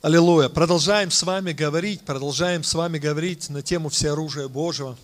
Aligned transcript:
Аллилуйя. 0.00 0.48
Продолжаем 0.48 1.10
с 1.10 1.22
вами 1.22 1.52
говорить, 1.52 2.02
продолжаем 2.02 2.62
с 2.62 2.72
вами 2.72 2.98
говорить 2.98 3.50
на 3.50 3.62
тему 3.62 3.88
всеоружия 3.88 4.48
Божьего. 4.48 4.96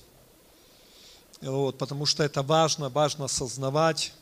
Вот, 1.42 1.77
потому 1.77 2.06
что 2.06 2.22
это 2.22 2.42
важно, 2.42 2.88
важно 2.88 3.27
осознавать. 3.27 4.14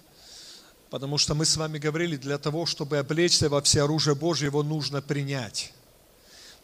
Потому 0.90 1.18
что 1.18 1.34
мы 1.34 1.44
с 1.44 1.56
вами 1.56 1.78
говорили, 1.78 2.16
для 2.16 2.36
того, 2.36 2.66
чтобы 2.66 2.98
облечься 2.98 3.48
во 3.48 3.62
всеоружие 3.62 4.14
Божье, 4.14 4.46
его 4.46 4.62
нужно 4.62 5.00
принять. 5.02 5.72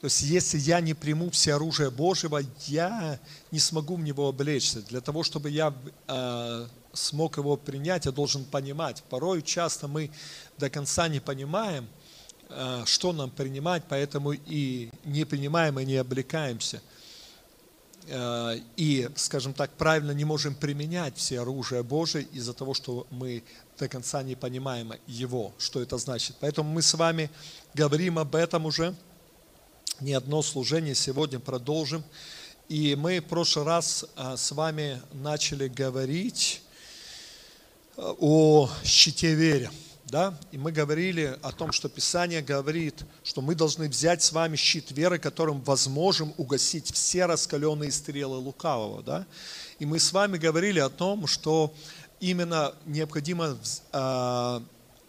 То 0.01 0.07
есть, 0.07 0.23
если 0.23 0.59
я 0.59 0.81
не 0.81 0.95
приму 0.95 1.31
всеоружие 1.31 1.91
Божьего, 1.91 2.41
я 2.67 3.21
не 3.51 3.59
смогу 3.59 3.97
в 3.97 4.01
него 4.01 4.29
облечься. 4.29 4.81
Для 4.83 5.01
того, 5.01 5.23
чтобы 5.23 5.51
я 5.51 5.75
э, 6.09 6.67
смог 6.99 7.39
его 7.39 7.57
принять, 7.57 8.07
я 8.07 8.13
должен 8.13 8.45
понимать. 8.45 9.03
Порой 9.09 9.43
часто 9.43 9.89
мы 9.89 10.11
до 10.59 10.71
конца 10.71 11.09
не 11.09 11.21
понимаем– 11.21 11.89
Э, 12.51 12.83
что 12.87 13.13
нам 13.13 13.31
принимать, 13.31 13.83
поэтому 13.89 14.33
и 14.33 14.91
не 15.05 15.25
принимаем, 15.25 15.79
и 15.79 15.85
не 15.85 15.97
облекаемся. 15.97 16.81
Э, 18.07 18.57
и, 18.77 19.11
скажем 19.17 19.53
так, 19.53 19.71
правильно 19.73 20.13
не 20.13 20.25
можем 20.25 20.55
применять 20.55 21.17
все 21.17 21.41
оружие 21.41 21.83
Божие 21.83 22.25
из-за 22.33 22.55
того, 22.55 22.73
что 22.73 23.07
мы 23.11 23.43
до 23.79 23.89
конца 23.89 24.23
не 24.23 24.35
понимаем 24.35 24.95
его, 25.07 25.53
что 25.59 25.83
это 25.83 25.99
значит. 25.99 26.37
Поэтому 26.41 26.71
мы 26.71 26.81
с 26.81 26.95
вами 26.95 27.31
говорим 27.75 28.19
об 28.19 28.35
этом 28.35 28.65
уже 28.65 28.95
не 30.01 30.15
одно 30.15 30.41
служение, 30.41 30.95
сегодня 30.95 31.39
продолжим. 31.39 32.03
И 32.71 32.97
мы 32.97 33.21
в 33.21 33.25
прошлый 33.25 33.67
раз 33.67 34.07
э, 34.17 34.37
с 34.39 34.53
вами 34.53 35.03
начали 35.13 35.69
говорить 35.69 36.63
о 37.99 38.71
щите 38.85 39.35
вере 39.35 39.71
да, 40.11 40.39
и 40.53 40.59
мы 40.59 40.73
говорили 40.73 41.39
о 41.43 41.53
том, 41.53 41.73
что 41.73 41.89
Писание 41.89 42.41
говорит, 42.41 43.05
что 43.23 43.43
мы 43.43 43.55
должны 43.55 43.89
взять 43.89 44.23
с 44.23 44.33
вами 44.33 44.57
щит 44.57 44.91
веры, 44.91 45.19
которым 45.19 45.61
возможем 45.61 46.33
угасить 46.39 46.91
все 46.93 47.27
раскаленные 47.27 47.93
стрелы 47.93 48.39
лукавого, 48.39 49.03
да, 49.03 49.27
и 49.79 49.87
мы 49.87 49.99
с 49.99 50.13
вами 50.13 50.39
говорили 50.39 50.79
о 50.79 50.89
том, 50.89 51.27
что 51.27 51.75
именно 52.21 52.75
необходимо 52.87 53.59
э, 53.93 54.61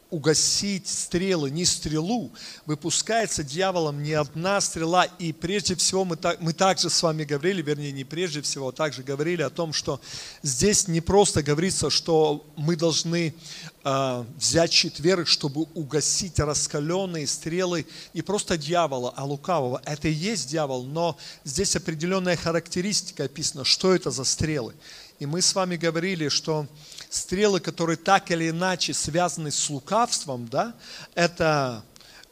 угасить 0.10 0.88
стрелы, 0.88 1.52
не 1.52 1.66
стрелу, 1.66 2.32
выпускается 2.66 3.44
дьяволом 3.44 4.02
не 4.02 4.14
одна 4.14 4.60
стрела, 4.60 5.06
и 5.06 5.32
прежде 5.32 5.76
всего 5.76 6.04
мы, 6.04 6.16
так, 6.16 6.42
мы 6.42 6.54
также 6.54 6.90
с 6.90 7.04
вами 7.04 7.24
говорили, 7.24 7.62
вернее 7.62 7.92
не 7.92 8.04
прежде 8.04 8.42
всего, 8.42 8.70
а 8.70 8.72
также 8.72 9.04
говорили 9.04 9.42
о 9.44 9.50
том, 9.50 9.72
что 9.72 10.02
здесь 10.42 10.88
не 10.88 11.02
просто 11.02 11.44
говорится, 11.44 11.90
что 11.90 12.46
мы 12.56 12.76
должны 12.76 13.36
э, 13.84 14.26
взять 14.38 14.74
щит 14.74 15.00
веры, 15.00 15.26
чтобы 15.26 15.68
угасить 15.76 16.40
раскаленные 16.40 17.28
стрелы 17.28 17.86
не 18.14 18.22
просто 18.22 18.58
дьявола, 18.58 19.14
а 19.16 19.26
лукавого. 19.26 19.82
Это 19.86 20.08
и 20.08 20.14
есть 20.14 20.50
дьявол, 20.50 20.86
но 20.86 21.18
здесь 21.44 21.76
определенная 21.76 22.36
характеристика 22.36 23.26
описана, 23.26 23.64
что 23.64 23.94
это 23.94 24.10
за 24.10 24.24
стрелы. 24.24 24.74
И 25.20 25.26
мы 25.26 25.42
с 25.42 25.54
вами 25.54 25.76
говорили, 25.76 26.30
что 26.30 26.66
стрелы, 27.10 27.60
которые 27.60 27.98
так 27.98 28.32
или 28.32 28.52
иначе 28.52 28.94
связаны 28.94 29.52
с 29.52 29.70
лукавством, 29.70 30.48
да, 30.48 30.74
это 31.14 31.84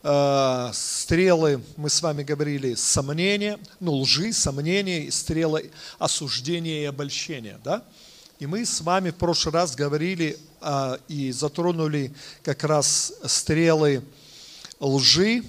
э, 0.04 0.70
стрелы, 0.74 1.62
мы 1.76 1.90
с 1.90 2.02
вами 2.02 2.24
говорили, 2.24 2.76
сомнения, 2.76 3.60
ну, 3.82 3.94
лжи, 3.98 4.32
сомнения, 4.32 5.12
стрелы 5.12 5.70
осуждения 6.00 6.84
и 6.84 6.86
обольщения, 6.86 7.60
да. 7.62 7.84
И 8.40 8.46
мы 8.46 8.66
с 8.66 8.80
вами 8.80 9.10
в 9.10 9.16
прошлый 9.16 9.54
раз 9.54 9.76
говорили 9.76 10.38
э, 10.62 10.98
и 11.10 11.34
затронули 11.34 12.16
как 12.42 12.64
раз 12.64 13.12
стрелы 13.26 14.02
лжи, 14.80 15.44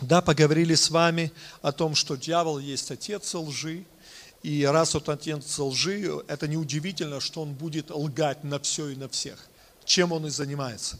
да, 0.00 0.22
поговорили 0.22 0.74
с 0.74 0.90
вами 0.90 1.30
о 1.62 1.70
том, 1.70 1.94
что 1.94 2.16
дьявол 2.16 2.58
есть 2.58 2.90
отец 2.90 3.32
лжи, 3.32 3.84
и 4.42 4.64
раз 4.64 4.94
вот 4.94 5.08
отец 5.08 5.58
лжи, 5.58 6.08
это 6.28 6.48
неудивительно, 6.48 7.20
что 7.20 7.42
он 7.42 7.52
будет 7.52 7.90
лгать 7.90 8.42
на 8.42 8.58
все 8.58 8.88
и 8.88 8.96
на 8.96 9.08
всех. 9.08 9.46
Чем 9.84 10.12
он 10.12 10.26
и 10.26 10.30
занимается. 10.30 10.98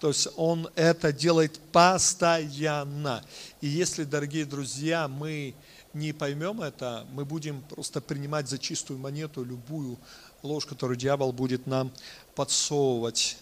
То 0.00 0.08
есть 0.08 0.28
он 0.36 0.68
это 0.76 1.12
делает 1.12 1.58
постоянно. 1.72 3.22
И 3.60 3.68
если, 3.68 4.04
дорогие 4.04 4.46
друзья, 4.46 5.08
мы 5.08 5.54
не 5.92 6.12
поймем 6.12 6.62
это, 6.62 7.06
мы 7.12 7.24
будем 7.24 7.60
просто 7.62 8.00
принимать 8.00 8.48
за 8.48 8.58
чистую 8.58 8.98
монету 8.98 9.44
любую 9.44 9.98
ложь, 10.42 10.64
которую 10.64 10.96
дьявол 10.96 11.32
будет 11.32 11.66
нам 11.66 11.92
подсовывать. 12.34 13.36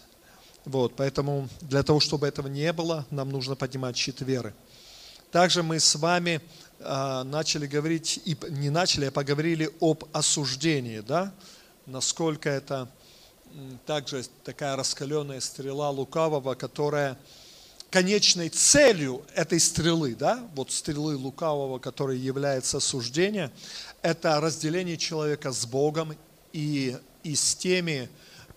Вот, 0.65 0.95
поэтому 0.95 1.47
для 1.61 1.81
того, 1.81 1.99
чтобы 1.99 2.27
этого 2.27 2.47
не 2.47 2.73
было, 2.73 3.05
нам 3.09 3.29
нужно 3.29 3.55
поднимать 3.55 3.95
щит 3.95 4.21
веры. 4.21 4.53
Также 5.31 5.63
мы 5.63 5.79
с 5.79 5.95
вами 5.95 6.41
начали 6.79 7.67
говорить, 7.67 8.21
и 8.25 8.37
не 8.49 8.69
начали, 8.69 9.05
а 9.05 9.11
поговорили 9.11 9.69
об 9.81 10.05
осуждении, 10.13 11.01
да, 11.01 11.33
насколько 11.85 12.49
это 12.49 12.89
также 13.85 14.23
такая 14.43 14.75
раскаленная 14.75 15.41
стрела 15.41 15.89
лукавого, 15.89 16.55
которая 16.55 17.17
конечной 17.89 18.49
целью 18.49 19.25
этой 19.33 19.59
стрелы, 19.59 20.15
да, 20.15 20.47
вот 20.55 20.71
стрелы 20.71 21.15
лукавого, 21.15 21.79
которая 21.79 22.17
является 22.17 22.77
осуждение, 22.77 23.51
это 24.01 24.39
разделение 24.39 24.97
человека 24.97 25.51
с 25.51 25.65
Богом 25.65 26.15
и, 26.53 26.95
и 27.23 27.35
с 27.35 27.55
теми, 27.55 28.09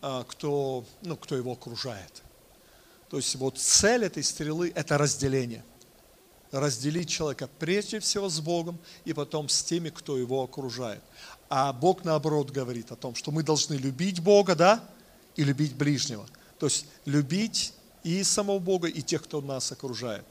а, 0.03 0.25
кто, 0.25 0.84
ну, 1.03 1.16
кто 1.16 1.37
его 1.37 1.53
окружает. 1.53 2.22
То 3.10 3.16
есть 3.16 3.34
вот 3.37 3.59
цель 3.59 4.04
этой 4.04 4.22
стрелы– 4.22 4.72
это 4.75 4.99
разделение– 4.99 5.65
разделить 6.53 7.09
человека 7.09 7.49
прежде 7.59 7.99
всего 7.99 8.29
с 8.29 8.41
Богом 8.41 8.79
и 9.05 9.13
потом 9.13 9.49
с 9.49 9.63
теми, 9.63 9.89
кто 9.89 10.19
его 10.19 10.43
окружает. 10.43 11.03
А 11.49 11.73
Бог 11.73 12.05
наоборот 12.05 12.51
говорит 12.51 12.93
о 12.93 12.97
том, 12.97 13.15
что 13.15 13.31
мы 13.31 13.43
должны 13.43 13.75
любить 13.75 14.21
Бога, 14.21 14.55
да, 14.55 14.85
и 15.35 15.45
любить 15.45 15.75
ближнего. 15.75 16.27
То 16.59 16.67
есть 16.67 16.87
любить 17.07 17.75
и 18.05 18.23
самого 18.23 18.59
Бога, 18.59 18.89
и 18.89 19.03
тех, 19.03 19.23
кто 19.23 19.41
нас 19.41 19.73
окружает. 19.73 20.25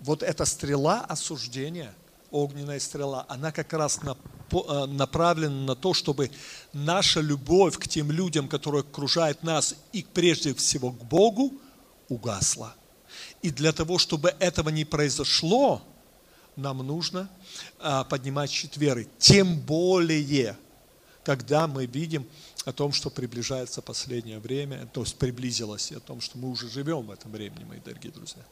Вот 0.00 0.22
эта 0.22 0.44
стрела 0.44 1.04
осуждения, 1.08 1.94
огненная 2.30 2.80
стрела, 2.80 3.26
она 3.28 3.52
как 3.52 3.72
раз 3.72 4.00
э, 4.04 4.86
направлена 4.86 5.66
на 5.66 5.74
то, 5.74 5.92
чтобы 5.92 6.30
наша 6.72 7.20
любовь 7.20 7.78
к 7.78 7.88
тем 7.88 8.10
людям, 8.10 8.48
которые 8.48 8.80
окружают 8.80 9.42
нас, 9.42 9.74
и 9.92 10.02
прежде 10.02 10.54
всего 10.54 10.92
к 10.92 11.04
Богу, 11.04 11.52
угасла. 12.08 12.74
И 13.42 13.50
для 13.50 13.72
того, 13.72 13.98
чтобы 13.98 14.34
этого 14.38 14.68
не 14.70 14.84
произошло, 14.84 15.82
нам 16.56 16.78
нужно 16.78 17.30
а, 17.78 18.04
поднимать 18.04 18.50
щит 18.50 18.76
веры. 18.76 19.08
Тем 19.18 19.58
более, 19.60 20.56
когда 21.24 21.66
мы 21.66 21.86
видим 21.86 22.26
о 22.64 22.72
том, 22.72 22.92
что 22.92 23.10
приближается 23.10 23.80
последнее 23.80 24.38
время, 24.40 24.88
то 24.92 25.02
есть 25.02 25.16
приблизилось, 25.16 25.92
и 25.92 25.94
о 25.94 26.00
том, 26.00 26.20
что 26.20 26.36
мы 26.36 26.50
уже 26.50 26.68
живем 26.68 27.06
в 27.06 27.10
этом 27.10 27.30
времени, 27.30 27.64
мои 27.64 27.78
дорогие 27.78 28.12
друзья. 28.12 28.42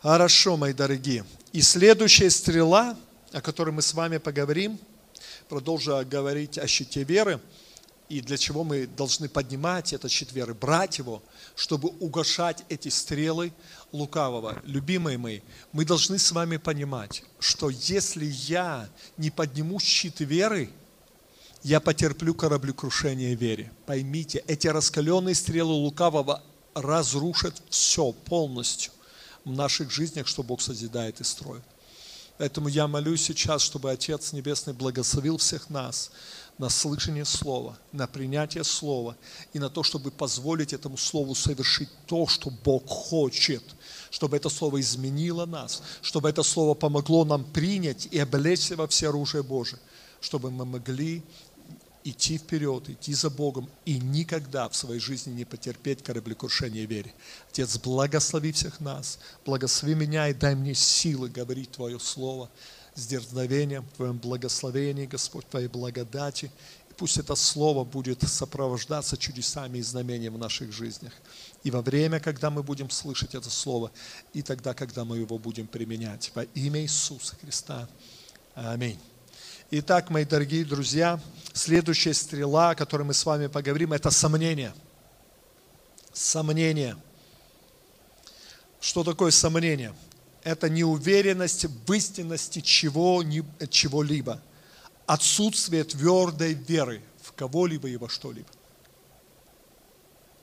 Хорошо, 0.00 0.56
мои 0.56 0.72
дорогие. 0.72 1.24
И 1.52 1.62
следующая 1.62 2.30
стрела, 2.30 2.96
о 3.32 3.40
которой 3.40 3.70
мы 3.70 3.82
с 3.82 3.94
вами 3.94 4.18
поговорим, 4.18 4.78
продолжу 5.48 6.04
говорить 6.04 6.58
о 6.58 6.66
щите 6.66 7.04
веры, 7.04 7.40
и 8.08 8.20
для 8.20 8.36
чего 8.36 8.62
мы 8.64 8.86
должны 8.86 9.28
поднимать 9.28 9.92
этот 9.92 10.10
щит 10.10 10.32
веры, 10.32 10.54
брать 10.54 10.98
его, 10.98 11.22
чтобы 11.54 11.88
угошать 12.00 12.64
эти 12.68 12.88
стрелы 12.88 13.52
лукавого. 13.92 14.62
Любимые 14.64 15.18
мои, 15.18 15.40
мы 15.72 15.84
должны 15.84 16.18
с 16.18 16.30
вами 16.32 16.56
понимать, 16.56 17.24
что 17.40 17.70
если 17.70 18.24
я 18.24 18.88
не 19.16 19.30
подниму 19.30 19.80
щит 19.80 20.20
веры, 20.20 20.70
я 21.62 21.80
потерплю 21.80 22.34
кораблекрушение 22.34 23.34
вере. 23.34 23.72
Поймите, 23.86 24.44
эти 24.46 24.68
раскаленные 24.68 25.34
стрелы 25.34 25.72
лукавого 25.72 26.42
разрушат 26.74 27.60
все 27.70 28.12
полностью 28.12 28.92
в 29.44 29.50
наших 29.50 29.90
жизнях, 29.90 30.28
что 30.28 30.42
Бог 30.42 30.60
созидает 30.60 31.20
и 31.20 31.24
строит. 31.24 31.64
Поэтому 32.38 32.68
я 32.68 32.86
молюсь 32.86 33.22
сейчас, 33.22 33.62
чтобы 33.62 33.90
Отец 33.90 34.32
Небесный 34.32 34.74
благословил 34.74 35.38
всех 35.38 35.70
нас, 35.70 36.10
на 36.58 36.68
слышание 36.68 37.24
Слова, 37.24 37.78
на 37.92 38.06
принятие 38.06 38.64
Слова 38.64 39.16
и 39.52 39.58
на 39.58 39.68
то, 39.68 39.82
чтобы 39.82 40.10
позволить 40.10 40.72
этому 40.72 40.96
Слову 40.96 41.34
совершить 41.34 41.90
то, 42.06 42.26
что 42.26 42.50
Бог 42.50 42.86
хочет, 42.86 43.62
чтобы 44.10 44.36
это 44.36 44.48
Слово 44.48 44.80
изменило 44.80 45.46
нас, 45.46 45.82
чтобы 46.02 46.30
это 46.30 46.42
Слово 46.42 46.74
помогло 46.74 47.24
нам 47.24 47.44
принять 47.44 48.08
и 48.10 48.18
облечься 48.18 48.76
во 48.76 48.86
все 48.86 49.08
оружие 49.08 49.42
Божие, 49.42 49.80
чтобы 50.20 50.50
мы 50.50 50.64
могли 50.64 51.22
идти 52.04 52.38
вперед, 52.38 52.88
идти 52.88 53.12
за 53.12 53.30
Богом 53.30 53.68
и 53.84 53.98
никогда 53.98 54.68
в 54.68 54.76
своей 54.76 55.00
жизни 55.00 55.32
не 55.32 55.44
потерпеть 55.44 56.02
кораблекрушение 56.02 56.86
вере. 56.86 57.12
Отец, 57.50 57.76
благослови 57.78 58.52
всех 58.52 58.80
нас, 58.80 59.18
благослови 59.44 59.94
меня 59.94 60.28
и 60.28 60.34
дай 60.34 60.54
мне 60.54 60.74
силы 60.74 61.28
говорить 61.28 61.72
Твое 61.72 61.98
Слово, 61.98 62.48
с 62.96 63.06
дерзновением, 63.06 63.84
в 63.84 63.96
Твоем 63.96 64.18
благословении, 64.18 65.06
Господь, 65.06 65.48
Твоей 65.48 65.68
благодати. 65.68 66.50
И 66.90 66.94
пусть 66.96 67.18
это 67.18 67.34
слово 67.36 67.84
будет 67.84 68.22
сопровождаться 68.22 69.16
чудесами 69.16 69.78
и 69.78 69.82
знамениями 69.82 70.34
в 70.34 70.38
наших 70.38 70.72
жизнях. 70.72 71.12
И 71.62 71.70
во 71.70 71.82
время, 71.82 72.18
когда 72.20 72.50
мы 72.50 72.62
будем 72.62 72.90
слышать 72.90 73.34
это 73.34 73.50
слово, 73.50 73.92
и 74.32 74.42
тогда, 74.42 74.72
когда 74.72 75.04
мы 75.04 75.18
его 75.18 75.38
будем 75.38 75.66
применять. 75.66 76.32
Во 76.34 76.42
имя 76.42 76.80
Иисуса 76.80 77.36
Христа. 77.36 77.86
Аминь. 78.54 78.98
Итак, 79.70 80.10
мои 80.10 80.24
дорогие 80.24 80.64
друзья, 80.64 81.20
следующая 81.52 82.14
стрела, 82.14 82.70
о 82.70 82.74
которой 82.74 83.02
мы 83.02 83.12
с 83.12 83.26
вами 83.26 83.48
поговорим, 83.48 83.92
это 83.92 84.10
сомнение. 84.10 84.72
Сомнение. 86.12 86.96
Что 88.80 89.04
такое 89.04 89.32
сомнение? 89.32 89.92
Это 90.46 90.68
неуверенность 90.68 91.64
в 91.64 91.92
истинности 91.92 92.60
чего, 92.60 93.24
чего-либо. 93.68 94.40
Отсутствие 95.04 95.82
твердой 95.82 96.54
веры 96.54 97.02
в 97.20 97.32
кого-либо 97.32 97.88
и 97.88 97.96
во 97.96 98.08
что-либо. 98.08 98.46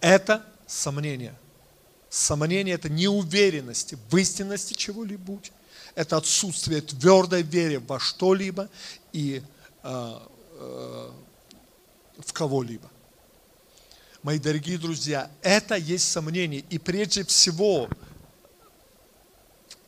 Это 0.01 0.45
сомнение. 0.67 1.33
Сомнение– 2.09 2.75
это 2.75 2.89
неуверенность 2.89 3.93
в 4.09 4.17
истинности 4.17 4.73
чего-либо. 4.73 5.39
Это 5.95 6.17
отсутствие 6.17 6.81
твердой 6.81 7.43
веры 7.43 7.79
во 7.79 7.97
что-либо 7.97 8.67
и 9.13 9.41
э, 9.83 10.19
э, 10.59 11.11
в 12.19 12.33
кого-либо. 12.33 12.91
Мои 14.21 14.37
дорогие 14.37 14.77
друзья, 14.77 15.31
это 15.41 15.75
есть 15.75 16.11
сомнение. 16.11 16.65
И 16.69 16.77
прежде 16.77 17.23
всего, 17.23 17.87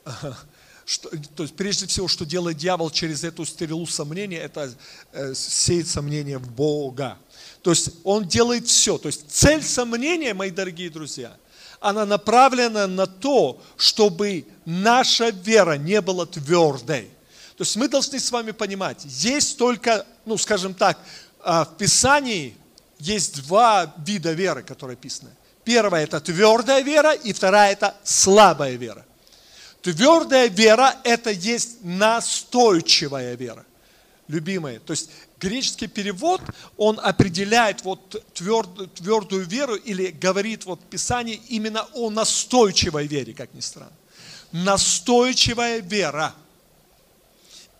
что, 0.86 1.10
то 1.36 1.44
есть 1.44 1.56
прежде 1.56 1.88
всего, 1.88 2.08
что 2.08 2.26
делает 2.26 2.58
дьявол 2.58 2.90
через 2.92 3.24
эту 3.24 3.46
стрелу 3.46 3.86
сомнения, 3.88 4.38
это 4.38 4.74
э, 5.14 5.34
сеять 5.34 5.88
сомнение 5.88 6.38
в 6.38 6.50
Бога. 6.52 7.18
То 7.62 7.72
есть 7.72 7.90
он 8.04 8.28
делает 8.28 8.68
все. 8.68 8.98
То 8.98 9.08
есть 9.08 9.26
цель 9.30 9.64
сомнения, 9.64 10.34
мои 10.34 10.52
дорогие 10.52 10.90
друзья, 10.90 11.36
она 11.80 12.06
направлена 12.06 12.88
на 12.88 13.08
то, 13.08 13.62
чтобы 13.78 14.46
наша 14.66 15.30
вера 15.30 15.78
не 15.78 16.02
была 16.02 16.26
твердой. 16.26 17.10
То 17.58 17.64
есть 17.64 17.76
мы 17.78 17.88
должны 17.88 18.20
с 18.20 18.32
вами 18.32 18.52
понимать, 18.52 19.04
есть 19.06 19.58
только, 19.58 20.06
ну 20.26 20.38
скажем 20.38 20.74
так, 20.74 21.00
а, 21.42 21.64
в 21.64 21.78
Писании 21.78 22.58
есть 23.00 23.48
два 23.48 23.94
вида 23.98 24.34
веры, 24.34 24.62
которые 24.62 24.96
описаны. 24.96 25.32
Первая 25.64 26.04
это 26.04 26.20
твердая 26.20 26.84
вера, 26.84 27.14
и 27.14 27.34
вторая 27.34 27.72
это 27.72 27.96
слабая 28.04 28.76
вера. 28.76 29.06
Твердая 29.86 30.50
вера– 30.50 30.96
это 31.04 31.30
есть 31.30 31.84
настойчивая 31.84 33.36
вера. 33.36 33.64
Любимые. 34.28 34.80
То 34.80 34.94
есть 34.94 35.12
греческий 35.40 35.86
перевод, 35.86 36.42
он 36.76 37.00
определяет 37.00 37.84
вот 37.84 38.24
тверд, 38.34 38.96
твердую 38.96 39.46
веру 39.46 39.76
или 39.76 40.08
говорит 40.08 40.66
вот 40.66 40.82
в 40.82 40.86
Писании 40.86 41.40
именно 41.50 41.86
о 41.94 42.10
настойчивой 42.10 43.06
вере, 43.06 43.36
как 43.36 43.54
ни 43.54 43.60
странно. 43.60 43.94
Настойчивая 44.52 45.82
вера– 45.82 46.34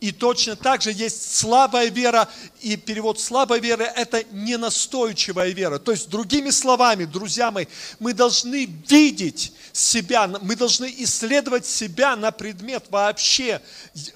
и 0.06 0.12
точно 0.12 0.56
так 0.56 0.84
же 0.84 0.92
есть 0.92 1.36
слабая 1.36 1.90
вера, 1.90 2.30
и 2.62 2.78
перевод 2.78 3.20
слабой 3.20 3.60
веры– 3.60 3.86
это 3.96 4.24
ненастойчивая 4.30 5.50
вера. 5.50 5.80
То 5.80 5.92
есть, 5.94 6.10
другими 6.10 6.52
словами, 6.52 7.06
друзья 7.06 7.50
мои, 7.50 7.66
мы 7.98 8.14
должны 8.14 8.66
видеть 8.88 9.52
себя, 9.74 10.28
мы 10.28 10.56
должны 10.56 10.94
исследовать 11.00 11.66
себя 11.66 12.16
на 12.16 12.30
предмет 12.30 12.86
вообще 12.92 13.64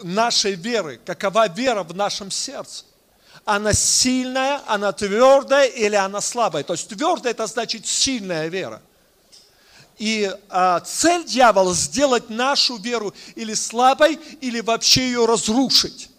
нашей 0.03 0.53
веры, 0.53 1.01
какова 1.03 1.47
вера 1.47 1.81
в 1.81 1.95
нашем 1.95 2.29
сердце. 2.29 2.85
Она 3.43 3.73
сильная, 3.73 4.61
она 4.67 4.91
твердая 4.91 5.69
или 5.69 5.95
она 5.95 6.21
слабая. 6.21 6.63
То 6.63 6.73
есть 6.73 6.87
твердая– 6.87 7.31
это 7.33 7.47
значит 7.47 7.87
сильная 7.87 8.47
вера. 8.47 8.79
И 9.99 10.33
а, 10.49 10.79
цель 10.79 11.25
дьявола 11.25 11.73
сделать 11.73 12.29
нашу 12.29 12.77
веру 12.77 13.13
или 13.35 13.53
слабой, 13.53 14.17
или 14.39 14.61
вообще 14.61 15.07
ее 15.07 15.25
разрушить. 15.25 16.09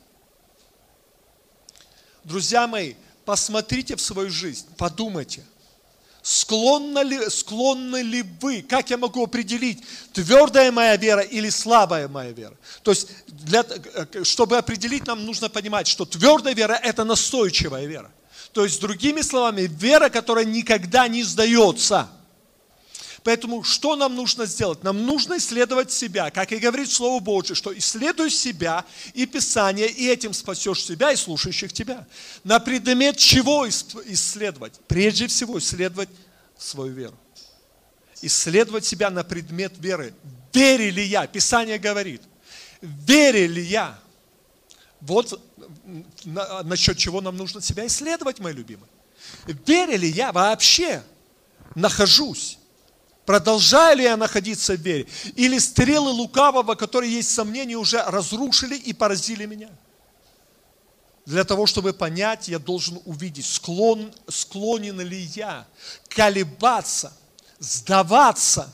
Друзья 2.23 2.67
мои, 2.67 2.95
посмотрите 3.25 3.97
в 3.97 4.03
свою 4.03 4.29
жизнь, 4.29 4.67
подумайте, 4.77 5.43
склонны 6.21 6.99
ли, 6.99 7.31
склонны 7.31 8.03
ли 8.03 8.23
вы, 8.43 8.61
как 8.61 8.91
я 8.91 8.99
могу 8.99 9.25
определить, 9.25 9.83
твердая 10.13 10.71
моя 10.71 10.97
вера 10.97 11.23
или 11.23 11.49
слабая 11.49 12.07
моя 12.07 12.33
вера. 12.33 12.57
То 12.83 12.91
есть, 12.91 13.09
для, 13.29 13.65
чтобы 14.25 14.59
определить, 14.59 15.07
нам 15.07 15.25
нужно 15.25 15.49
понимать, 15.49 15.87
что 15.87 16.05
твердая 16.05 16.55
вера– 16.55 16.75
это 16.83 17.05
настойчивая 17.05 17.87
вера. 17.87 18.11
То 18.53 18.63
есть, 18.63 18.79
другими 18.79 19.23
словами, 19.23 19.63
вера, 19.63 20.11
которая 20.11 20.45
никогда 20.45 21.09
не 21.09 21.23
сдается– 21.23 22.11
Поэтому 23.23 23.63
что 23.63 23.97
нам 23.97 24.15
нужно 24.15 24.47
сделать? 24.47 24.83
Нам 24.83 25.05
нужно 25.05 25.37
исследовать 25.37 25.93
себя, 25.93 26.31
как 26.31 26.53
и 26.53 26.57
говорит 26.57 26.91
Слово 26.91 27.21
Божье, 27.21 27.55
что 27.55 27.77
исследуй 27.77 28.31
себя 28.31 28.85
и 29.13 29.27
Писание, 29.27 29.89
и 29.89 30.09
этим 30.09 30.33
спасешь 30.33 30.83
себя 30.83 31.13
и 31.13 31.17
слушающих 31.17 31.73
тебя. 31.73 32.07
На 32.45 32.61
предмет 32.61 33.19
чего 33.19 33.69
исследовать? 33.69 34.81
Прежде 34.89 35.27
всего 35.27 35.59
исследовать 35.59 36.09
свою 36.57 36.93
веру. 36.95 37.17
Исследовать 38.23 38.87
себя 38.87 39.11
на 39.11 39.23
предмет 39.23 39.75
веры. 39.79 40.15
Верю 40.53 40.91
ли 40.93 41.05
я? 41.05 41.27
Писание 41.27 41.79
говорит. 41.79 42.23
Верю 42.81 43.53
ли 43.53 43.63
я? 43.63 43.99
Вот 45.03 45.41
насчет 46.25 46.97
чего 46.97 47.21
нам 47.21 47.37
нужно 47.37 47.61
себя 47.61 47.87
исследовать, 47.87 48.39
мои 48.39 48.55
любимые. 48.55 48.89
Верю 49.67 49.99
ли 49.99 50.09
я 50.09 50.33
вообще 50.33 51.03
нахожусь 51.75 52.60
Продолжаю 53.31 53.97
ли 53.97 54.03
я 54.03 54.17
находиться 54.17 54.75
в 54.75 54.81
вере? 54.81 55.07
Или 55.37 55.59
стрелы 55.59 56.11
лукавого, 56.11 56.75
которые 56.75 57.13
есть 57.13 57.33
сомнения, 57.33 57.77
уже 57.77 58.03
разрушили 58.03 58.75
и 58.75 58.93
поразили 58.93 59.47
меня? 59.47 59.71
Для 61.27 61.45
того, 61.45 61.67
чтобы 61.67 61.93
понять, 61.93 62.49
я 62.49 62.59
должен 62.59 63.01
увидеть, 63.05 63.47
склон, 63.47 64.13
склонен 64.27 65.01
ли 65.01 65.21
я 65.37 65.65
колебаться, 66.09 67.13
сдаваться 67.61 68.69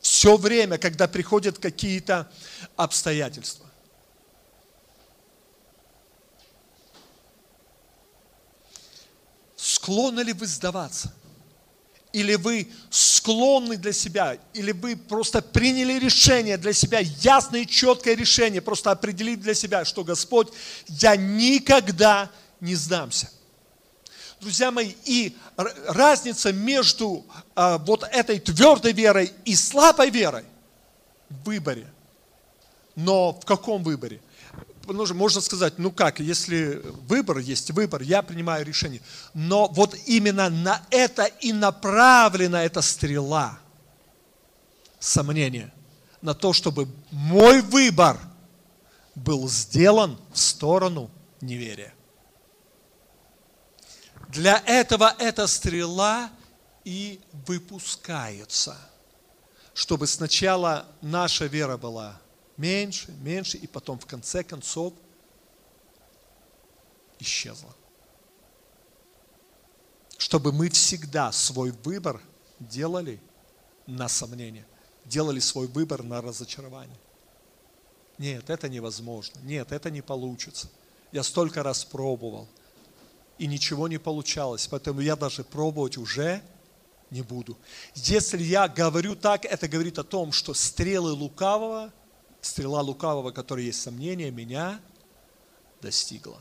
все 0.00 0.38
время, 0.38 0.78
когда 0.78 1.06
приходят 1.06 1.58
какие-то 1.58 2.32
обстоятельства. 2.76 3.66
Склонны 9.56 10.20
ли 10.20 10.32
вы 10.32 10.46
сдаваться? 10.46 11.12
Или 12.14 12.36
вы 12.36 12.68
склонны 12.90 13.76
для 13.76 13.92
себя, 13.92 14.38
или 14.52 14.70
вы 14.70 14.94
просто 14.94 15.42
приняли 15.42 15.98
решение 15.98 16.56
для 16.56 16.72
себя, 16.72 17.00
ясное 17.00 17.62
и 17.62 17.66
четкое 17.66 18.14
решение, 18.14 18.62
просто 18.62 18.92
определить 18.92 19.40
для 19.40 19.52
себя, 19.52 19.84
что 19.84 20.04
Господь, 20.04 20.52
я 20.86 21.16
никогда 21.16 22.30
не 22.60 22.76
сдамся. 22.76 23.28
Друзья 24.40 24.70
мои, 24.70 24.92
и 25.04 25.36
разница 25.88 26.52
между 26.52 27.26
а, 27.56 27.78
вот 27.78 28.04
этой 28.04 28.38
твердой 28.38 28.92
верой 28.92 29.32
и 29.44 29.56
слабой 29.56 30.10
верой 30.10 30.44
в 31.28 31.46
выборе. 31.46 31.92
Но 32.94 33.32
в 33.32 33.44
каком 33.44 33.82
выборе? 33.82 34.20
Можно 34.86 35.40
сказать, 35.40 35.78
ну 35.78 35.90
как, 35.90 36.20
если 36.20 36.82
выбор 37.08 37.38
есть 37.38 37.70
выбор, 37.70 38.02
я 38.02 38.22
принимаю 38.22 38.64
решение. 38.64 39.00
Но 39.32 39.68
вот 39.68 39.96
именно 40.06 40.50
на 40.50 40.82
это 40.90 41.24
и 41.24 41.52
направлена 41.52 42.64
эта 42.64 42.82
стрела 42.82 43.58
сомнения. 44.98 45.72
На 46.22 46.34
то, 46.34 46.52
чтобы 46.52 46.88
мой 47.10 47.60
выбор 47.60 48.18
был 49.14 49.48
сделан 49.48 50.18
в 50.32 50.38
сторону 50.38 51.10
неверия. 51.40 51.94
Для 54.28 54.62
этого 54.66 55.14
эта 55.18 55.46
стрела 55.46 56.30
и 56.84 57.20
выпускается, 57.46 58.76
чтобы 59.74 60.06
сначала 60.06 60.86
наша 61.02 61.46
вера 61.46 61.76
была 61.76 62.20
меньше, 62.56 63.12
меньше, 63.22 63.56
и 63.56 63.66
потом 63.66 63.98
в 63.98 64.06
конце 64.06 64.42
концов 64.44 64.92
исчезла. 67.18 67.74
Чтобы 70.16 70.52
мы 70.52 70.68
всегда 70.70 71.32
свой 71.32 71.70
выбор 71.70 72.20
делали 72.60 73.20
на 73.86 74.08
сомнение, 74.08 74.66
делали 75.04 75.40
свой 75.40 75.66
выбор 75.66 76.02
на 76.02 76.20
разочарование. 76.20 76.98
Нет, 78.18 78.48
это 78.48 78.68
невозможно. 78.68 79.40
Нет, 79.42 79.72
это 79.72 79.90
не 79.90 80.00
получится. 80.00 80.70
Я 81.10 81.22
столько 81.22 81.62
раз 81.62 81.84
пробовал, 81.84 82.48
и 83.38 83.46
ничего 83.46 83.88
не 83.88 83.98
получалось, 83.98 84.68
поэтому 84.68 85.00
я 85.00 85.16
даже 85.16 85.42
пробовать 85.42 85.98
уже 85.98 86.42
не 87.10 87.22
буду. 87.22 87.58
Если 87.94 88.42
я 88.42 88.68
говорю 88.68 89.16
так, 89.16 89.44
это 89.44 89.68
говорит 89.68 89.98
о 89.98 90.04
том, 90.04 90.30
что 90.32 90.54
стрелы 90.54 91.12
лукавого– 91.12 91.92
стрела 92.44 92.82
лукавого, 92.82 93.30
которой 93.30 93.64
есть 93.64 93.80
сомнение, 93.80 94.30
меня 94.30 94.80
достигла. 95.80 96.40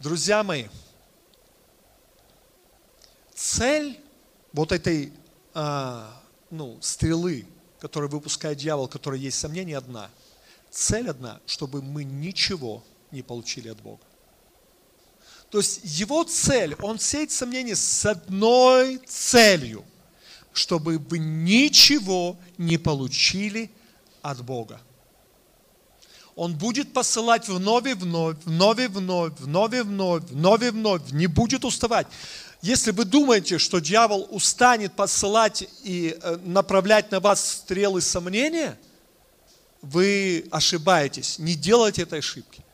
Друзья 0.00 0.42
мои, 0.42 0.66
цель 3.34 4.00
вот 4.52 4.72
этой 4.72 5.12
а, 5.54 6.22
ну, 6.50 6.78
стрелы, 6.82 7.46
которую 7.78 8.10
выпускает 8.10 8.58
дьявол, 8.58 8.88
которая 8.88 9.20
есть 9.20 9.38
сомнение, 9.38 9.78
одна. 9.78 10.10
Цель 10.70 11.08
одна, 11.08 11.40
чтобы 11.46 11.82
мы 11.82 12.04
ничего 12.04 12.84
не 13.10 13.22
получили 13.22 13.68
от 13.68 13.80
Бога. 13.80 14.02
То 15.50 15.58
есть 15.58 15.80
его 15.84 16.24
цель, 16.24 16.74
он 16.82 16.98
сеет 16.98 17.30
сомнения 17.30 17.76
с 17.76 18.04
одной 18.04 18.98
целью, 19.06 19.84
чтобы 20.56 20.98
вы 20.98 21.18
ничего 21.18 22.36
не 22.56 22.78
получили 22.78 23.70
от 24.22 24.42
Бога. 24.42 24.80
Он 26.34 26.54
будет 26.54 26.92
посылать 26.92 27.48
вновь 27.48 27.86
и 27.86 27.94
вновь, 27.94 28.36
вновь 28.44 28.78
и 28.78 28.86
вновь, 28.86 29.32
вновь 29.38 29.74
и 29.74 29.80
вновь, 29.80 30.22
вновь 30.24 30.62
и 30.62 30.70
вновь, 30.70 31.02
не 31.12 31.26
будет 31.26 31.64
уставать. 31.64 32.06
Если 32.62 32.90
вы 32.90 33.04
думаете, 33.04 33.58
что 33.58 33.78
дьявол 33.78 34.28
устанет 34.30 34.94
посылать 34.94 35.68
и 35.82 36.16
э, 36.20 36.36
направлять 36.44 37.10
на 37.10 37.20
вас 37.20 37.46
стрелы 37.46 38.00
сомнения, 38.00 38.78
вы 39.82 40.46
ошибаетесь. 40.50 41.38
Не 41.38 41.54
делайте 41.54 42.02
этой 42.02 42.18
ошибки. 42.18 42.65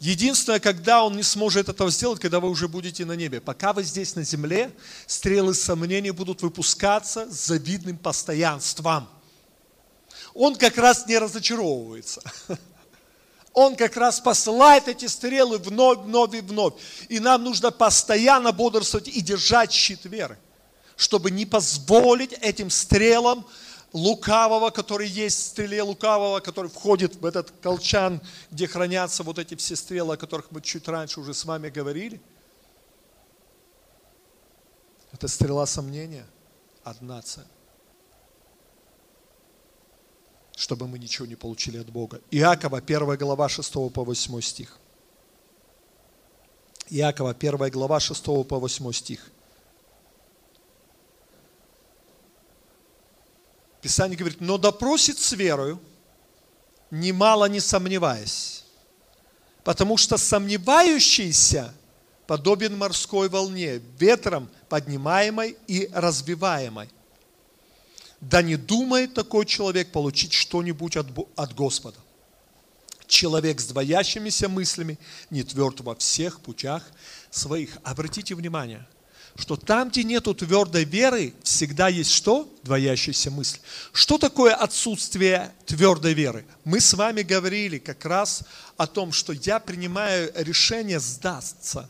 Единственное, 0.00 0.60
когда 0.60 1.04
он 1.04 1.14
не 1.14 1.22
сможет 1.22 1.68
этого 1.68 1.90
сделать, 1.90 2.20
когда 2.20 2.40
вы 2.40 2.48
уже 2.48 2.68
будете 2.68 3.04
на 3.04 3.12
небе. 3.12 3.38
Пока 3.38 3.74
вы 3.74 3.82
здесь 3.82 4.16
на 4.16 4.24
земле, 4.24 4.72
стрелы 5.06 5.52
сомнений 5.52 6.10
будут 6.10 6.40
выпускаться 6.40 7.30
с 7.30 7.48
завидным 7.48 7.98
постоянством. 7.98 9.06
Он 10.32 10.56
как 10.56 10.78
раз 10.78 11.06
не 11.06 11.18
разочаровывается. 11.18 12.22
Он 13.52 13.76
как 13.76 13.96
раз 13.96 14.20
посылает 14.20 14.88
эти 14.88 15.06
стрелы 15.06 15.58
вновь, 15.58 15.98
вновь 15.98 16.34
и 16.34 16.40
вновь. 16.40 16.74
И 17.08 17.18
нам 17.18 17.44
нужно 17.44 17.70
постоянно 17.70 18.52
бодрствовать 18.52 19.08
и 19.08 19.20
держать 19.20 19.72
щит 19.72 20.04
веры, 20.04 20.38
чтобы 20.96 21.30
не 21.30 21.44
позволить 21.44 22.32
этим 22.32 22.70
стрелам 22.70 23.44
лукавого, 23.92 24.70
который 24.70 25.08
есть 25.08 25.38
в 25.38 25.46
стреле 25.46 25.82
лукавого, 25.82 26.40
который 26.40 26.70
входит 26.70 27.16
в 27.16 27.24
этот 27.24 27.50
колчан, 27.62 28.20
где 28.50 28.66
хранятся 28.66 29.22
вот 29.22 29.38
эти 29.38 29.54
все 29.54 29.76
стрелы, 29.76 30.14
о 30.14 30.16
которых 30.16 30.50
мы 30.50 30.60
чуть 30.60 30.86
раньше 30.88 31.20
уже 31.20 31.34
с 31.34 31.44
вами 31.44 31.70
говорили. 31.70 32.20
Это 35.12 35.28
стрела 35.28 35.66
сомнения, 35.66 36.26
одна 36.84 37.20
цель 37.22 37.46
чтобы 40.60 40.86
мы 40.86 40.98
ничего 40.98 41.26
не 41.26 41.36
получили 41.36 41.78
от 41.78 41.90
Бога. 41.90 42.20
Иакова, 42.30 42.78
1 42.78 43.16
глава, 43.16 43.48
6 43.48 43.72
по 43.72 44.04
8 44.04 44.40
стих. 44.42 44.78
Иакова, 46.90 47.30
1 47.30 47.70
глава, 47.70 47.98
6 47.98 48.24
по 48.24 48.58
8 48.58 48.92
стих. 48.92 49.30
Писание 53.80 54.16
говорит, 54.16 54.40
но 54.40 54.58
допросит 54.58 55.18
с 55.18 55.32
верою, 55.32 55.80
немало 56.90 57.46
не 57.46 57.60
сомневаясь, 57.60 58.64
потому 59.64 59.96
что 59.96 60.16
сомневающийся 60.16 61.72
подобен 62.26 62.76
морской 62.76 63.28
волне, 63.28 63.80
ветром 63.98 64.48
поднимаемой 64.68 65.56
и 65.66 65.88
разбиваемой 65.92 66.90
да 68.20 68.42
не 68.42 68.56
думает 68.56 69.14
такой 69.14 69.46
человек 69.46 69.92
получить 69.92 70.32
что-нибудь 70.32 70.96
от, 70.96 71.06
от 71.36 71.54
Господа. 71.54 71.96
Человек 73.06 73.60
с 73.60 73.66
двоящимися 73.66 74.48
мыслями 74.48 74.98
не 75.30 75.42
тверд 75.42 75.80
во 75.80 75.96
всех 75.96 76.40
путях 76.40 76.84
своих. 77.30 77.78
Обратите 77.82 78.34
внимание, 78.34 78.86
что 79.36 79.56
там, 79.56 79.88
где 79.88 80.02
нету 80.02 80.34
твердой 80.34 80.84
веры, 80.84 81.34
всегда 81.42 81.88
есть 81.88 82.10
что? 82.10 82.52
Двоящаяся 82.62 83.30
мысль. 83.30 83.58
Что 83.92 84.18
такое 84.18 84.54
отсутствие 84.54 85.52
твердой 85.66 86.14
веры? 86.14 86.44
Мы 86.64 86.80
с 86.80 86.94
вами 86.94 87.22
говорили 87.22 87.78
как 87.78 88.04
раз 88.04 88.42
о 88.76 88.86
том, 88.86 89.12
что 89.12 89.32
я 89.32 89.60
принимаю 89.60 90.32
решение 90.36 91.00
сдастся. 91.00 91.88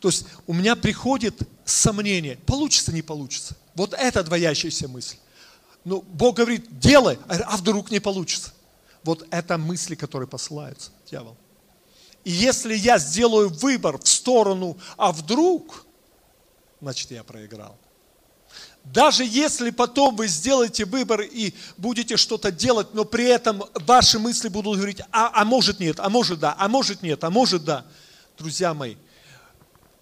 То 0.00 0.08
есть 0.08 0.26
у 0.46 0.52
меня 0.52 0.76
приходит 0.76 1.40
сомнение, 1.64 2.36
получится, 2.46 2.92
не 2.92 3.02
получится. 3.02 3.56
Вот 3.74 3.94
это 3.94 4.22
двоящаяся 4.22 4.88
мысль. 4.88 5.16
Ну, 5.84 6.02
Бог 6.02 6.36
говорит, 6.36 6.78
делай, 6.78 7.18
а 7.28 7.56
вдруг 7.56 7.90
не 7.90 8.00
получится. 8.00 8.52
Вот 9.04 9.26
это 9.30 9.56
мысли, 9.56 9.94
которые 9.94 10.28
посылаются 10.28 10.90
дьявол. 11.08 11.36
И 12.24 12.32
если 12.32 12.74
я 12.74 12.98
сделаю 12.98 13.48
выбор 13.48 13.98
в 13.98 14.08
сторону, 14.08 14.76
а 14.96 15.12
вдруг, 15.12 15.85
значит 16.80 17.10
я 17.10 17.24
проиграл. 17.24 17.76
Даже 18.84 19.24
если 19.24 19.70
потом 19.70 20.14
вы 20.14 20.28
сделаете 20.28 20.84
выбор 20.84 21.20
и 21.20 21.52
будете 21.76 22.16
что-то 22.16 22.52
делать, 22.52 22.94
но 22.94 23.04
при 23.04 23.24
этом 23.24 23.64
ваши 23.74 24.18
мысли 24.18 24.48
будут 24.48 24.76
говорить, 24.76 25.00
а, 25.10 25.30
а 25.34 25.44
может 25.44 25.80
нет, 25.80 25.98
а 25.98 26.08
может 26.08 26.38
да, 26.38 26.54
а 26.56 26.68
может 26.68 27.02
нет, 27.02 27.24
а 27.24 27.30
может 27.30 27.64
да. 27.64 27.84
Друзья 28.38 28.74
мои, 28.74 28.94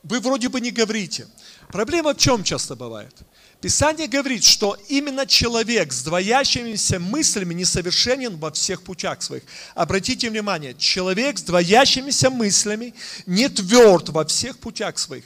вы 0.03 0.21
вроде 0.21 0.51
бы 0.51 0.61
не 0.61 0.71
говорите. 0.71 1.27
Проблема 1.69 2.13
в 2.13 2.19
чем 2.19 2.45
часто 2.45 2.77
бывает? 2.77 3.15
Писание 3.63 4.07
говорит, 4.07 4.45
что 4.45 4.77
именно 4.89 5.27
человек 5.27 5.91
с 5.91 6.03
двоящимися 6.03 7.01
мыслями 7.01 7.55
несовершенен 7.55 8.37
во 8.37 8.53
всех 8.53 8.83
путях 8.83 9.23
своих. 9.23 9.45
Обратите 9.75 10.29
внимание, 10.29 10.75
человек 10.75 11.39
с 11.39 11.43
двоящимися 11.43 12.29
мыслями 12.29 12.93
не 13.25 13.49
тверд 13.49 14.11
во 14.11 14.27
всех 14.27 14.59
путях 14.59 14.99
своих. 14.99 15.25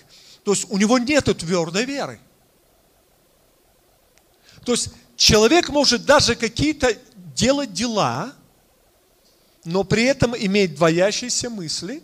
То 0.49 0.55
есть 0.55 0.65
у 0.71 0.79
него 0.79 0.99
нет 0.99 1.25
твердой 1.25 1.85
веры. 1.85 2.19
То 4.65 4.73
есть 4.73 4.89
человек 5.15 5.69
может 5.69 6.07
даже 6.07 6.37
какие-то 6.37 6.97
делать 7.35 7.75
дела, 7.75 8.33
но 9.67 9.85
при 9.85 10.05
этом 10.05 10.35
иметь 10.35 10.75
двоящиеся 10.75 11.51
мысли. 11.51 12.03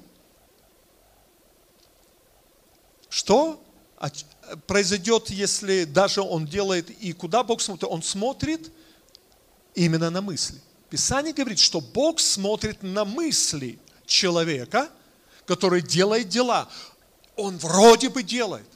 Что? 3.09 3.65
произойдет, 4.67 5.31
если 5.31 5.85
даже 5.85 6.21
он 6.21 6.45
делает, 6.45 6.91
и 6.91 7.15
куда 7.15 7.45
Бог 7.45 7.63
смотрит? 7.63 7.85
Он 7.85 8.03
смотрит 8.03 8.71
именно 9.75 10.11
на 10.11 10.21
мысли. 10.21 10.61
Писание 10.91 11.33
говорит, 11.33 11.61
что 11.61 11.81
Бог 11.81 12.21
смотрит 12.21 12.83
на 12.83 13.07
мысли 13.07 13.79
человека, 14.05 14.91
который 15.47 15.81
делает 15.81 16.29
дела. 16.29 16.69
Он 17.37 17.59
вроде 17.59 18.09
бы 18.11 18.23
делает. 18.23 18.69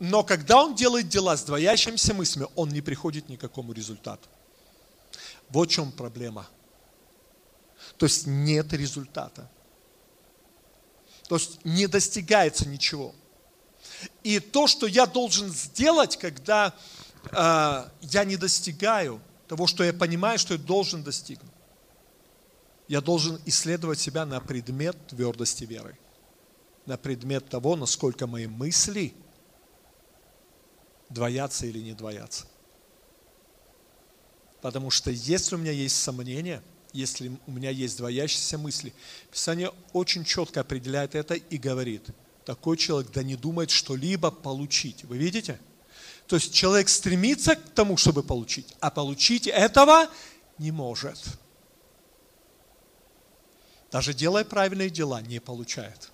Но 0.00 0.24
когда 0.24 0.62
он 0.62 0.74
делает 0.74 1.08
дела 1.08 1.36
с 1.36 1.44
двоящимися 1.44 2.14
мыслями, 2.14 2.48
он 2.56 2.68
не 2.70 2.80
приходит 2.80 3.28
ни 3.28 3.36
к 3.36 3.40
какому 3.40 3.72
результату. 3.72 4.28
Вот 5.48 5.68
в 5.68 5.72
чем 5.72 5.92
проблема. 5.92 6.48
То 7.96 8.06
есть 8.06 8.26
нет 8.26 8.72
результата. 8.72 9.48
То 11.28 11.36
есть 11.36 11.64
не 11.64 11.86
достигается 11.86 12.68
ничего. 12.68 13.14
И 14.22 14.40
то, 14.40 14.66
что 14.66 14.86
я 14.86 15.06
должен 15.06 15.48
сделать, 15.50 16.16
когда 16.16 16.74
э, 17.30 17.88
я 18.02 18.24
не 18.24 18.36
достигаю 18.36 19.20
того, 19.48 19.66
что 19.66 19.84
я 19.84 19.92
понимаю, 19.92 20.38
что 20.38 20.54
я 20.54 20.60
должен 20.60 21.02
достигнуть, 21.02 21.52
я 22.88 23.00
должен 23.00 23.40
исследовать 23.46 24.00
себя 24.00 24.26
на 24.26 24.40
предмет 24.40 24.96
твердости 25.06 25.64
веры, 25.64 25.96
на 26.86 26.96
предмет 26.96 27.48
того, 27.48 27.76
насколько 27.76 28.26
мои 28.26 28.46
мысли 28.46 29.14
двоятся 31.08 31.66
или 31.66 31.78
не 31.78 31.92
двоятся. 31.92 32.46
Потому 34.60 34.90
что 34.90 35.10
если 35.10 35.54
у 35.54 35.58
меня 35.58 35.72
есть 35.72 35.96
сомнения, 35.96 36.62
если 36.92 37.32
у 37.46 37.50
меня 37.50 37.70
есть 37.70 37.98
двоящиеся 37.98 38.58
мысли, 38.58 38.94
Писание 39.30 39.72
очень 39.92 40.24
четко 40.24 40.60
определяет 40.60 41.14
это 41.14 41.34
и 41.34 41.58
говорит– 41.58 42.08
такой 42.44 42.76
человек 42.76 43.10
да 43.10 43.22
не 43.22 43.36
думает 43.36 43.70
что-либо 43.70 44.30
получить. 44.30 45.04
Вы 45.04 45.18
видите? 45.18 45.58
То 46.26 46.36
есть 46.36 46.52
человек 46.54 46.88
стремится 46.88 47.56
к 47.56 47.70
тому, 47.70 47.96
чтобы 47.96 48.22
получить, 48.22 48.74
а 48.80 48.90
получить 48.90 49.46
этого 49.46 50.08
не 50.58 50.70
может. 50.70 51.18
Даже 53.90 54.14
делая 54.14 54.44
правильные 54.44 54.90
дела, 54.90 55.20
не 55.22 55.40
получает. 55.40 56.10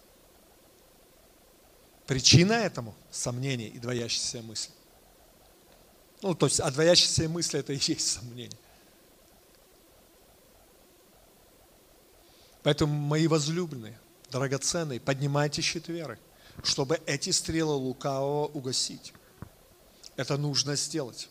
Причина 2.10 2.54
этому– 2.54 2.92
сомнение 3.12 3.68
и 3.68 3.78
двоящиеся 3.78 4.42
мысли. 4.42 4.72
Ну, 6.22 6.34
то 6.34 6.46
есть, 6.46 6.58
а 6.58 6.68
двоящиеся 6.72 7.28
мысли– 7.28 7.60
это 7.60 7.72
и 7.72 7.76
есть 7.76 8.14
сомнение. 8.14 8.58
Поэтому, 12.64 12.92
мои 12.92 13.28
возлюбленные– 13.28 13.96
драгоценный, 14.32 14.98
поднимайте 14.98 15.62
щит 15.62 15.86
веры, 15.86 16.18
чтобы 16.64 17.00
эти 17.06 17.30
стрелы 17.30 17.74
лукавого 17.74 18.48
угасить. 18.48 19.12
Это 20.16 20.36
нужно 20.36 20.74
сделать. 20.74 21.28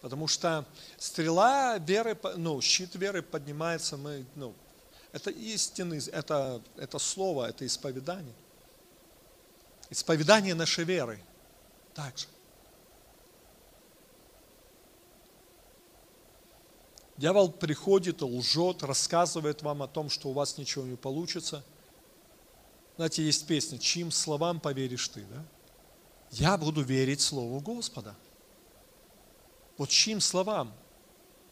Потому 0.00 0.26
что 0.26 0.66
стрела 0.98 1.78
веры, 1.78 2.18
ну, 2.34 2.60
щит 2.60 2.96
веры 2.96 3.22
поднимается, 3.22 3.96
мы, 3.96 4.26
ну, 4.34 4.52
Это 5.12 5.30
истины, 5.30 6.00
это, 6.10 6.60
это 6.76 6.98
слово, 6.98 7.50
это 7.50 7.64
исповедание. 7.64 8.34
Исповедание 9.94 10.56
нашей 10.56 10.82
веры 10.82 11.20
также. 11.94 12.26
Дьявол 17.16 17.52
приходит, 17.52 18.20
лжет, 18.20 18.82
рассказывает 18.82 19.62
вам 19.62 19.84
о 19.84 19.86
том, 19.86 20.10
что 20.10 20.30
у 20.30 20.32
вас 20.32 20.58
ничего 20.58 20.84
не 20.84 20.96
получится. 20.96 21.62
Знаете, 22.96 23.22
есть 23.22 23.46
песня 23.46 23.78
«Чьим 23.78 24.10
словам 24.10 24.58
поверишь 24.58 25.06
ты?» 25.06 25.24
да? 25.26 25.44
Я 26.32 26.58
буду 26.58 26.82
верить 26.82 27.20
Слову 27.20 27.60
Господа. 27.60 28.16
Вот 29.78 29.90
чьим 29.90 30.20
словам? 30.20 30.74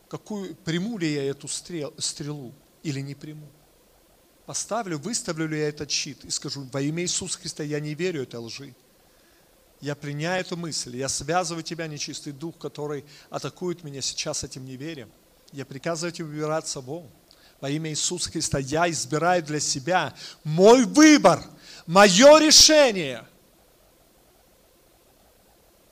Какую, 0.09 0.57
приму 0.57 0.99
ли 0.99 1.15
я 1.15 1.23
эту 1.31 1.47
стрел, 1.47 1.95
стрелу 1.97 2.53
или 2.83 2.99
не 2.99 3.15
приму? 3.15 3.47
Поставлю, 4.47 4.99
выставлю 4.99 5.47
ли 5.47 5.59
я 5.59 5.69
этот 5.69 5.91
щит 5.91 6.25
и 6.25 6.31
скажу, 6.31 6.67
во 6.73 6.81
имя 6.81 7.03
Иисуса 7.03 7.39
Христа 7.39 7.63
я 7.63 7.79
не 7.79 7.95
верю 7.95 8.23
этой 8.23 8.41
лжи. 8.41 8.75
Я 9.81 9.95
приняю 9.95 10.41
эту 10.41 10.57
мысль, 10.57 10.97
я 10.97 11.09
связываю 11.09 11.63
тебя, 11.63 11.87
нечистый 11.87 12.33
дух, 12.33 12.57
который 12.59 13.05
атакует 13.31 13.83
меня 13.83 14.01
сейчас 14.01 14.45
этим 14.45 14.65
неверием. 14.65 15.11
Я 15.53 15.65
приказываю 15.65 16.13
тебе 16.13 16.27
убираться 16.29 16.81
вон. 16.81 17.09
Во 17.61 17.71
имя 17.71 17.91
Иисуса 17.91 18.31
Христа 18.31 18.59
я 18.59 18.91
избираю 18.91 19.43
для 19.43 19.61
себя 19.61 20.15
мой 20.43 20.85
выбор, 20.85 21.43
мое 21.87 22.39
решение, 22.39 23.25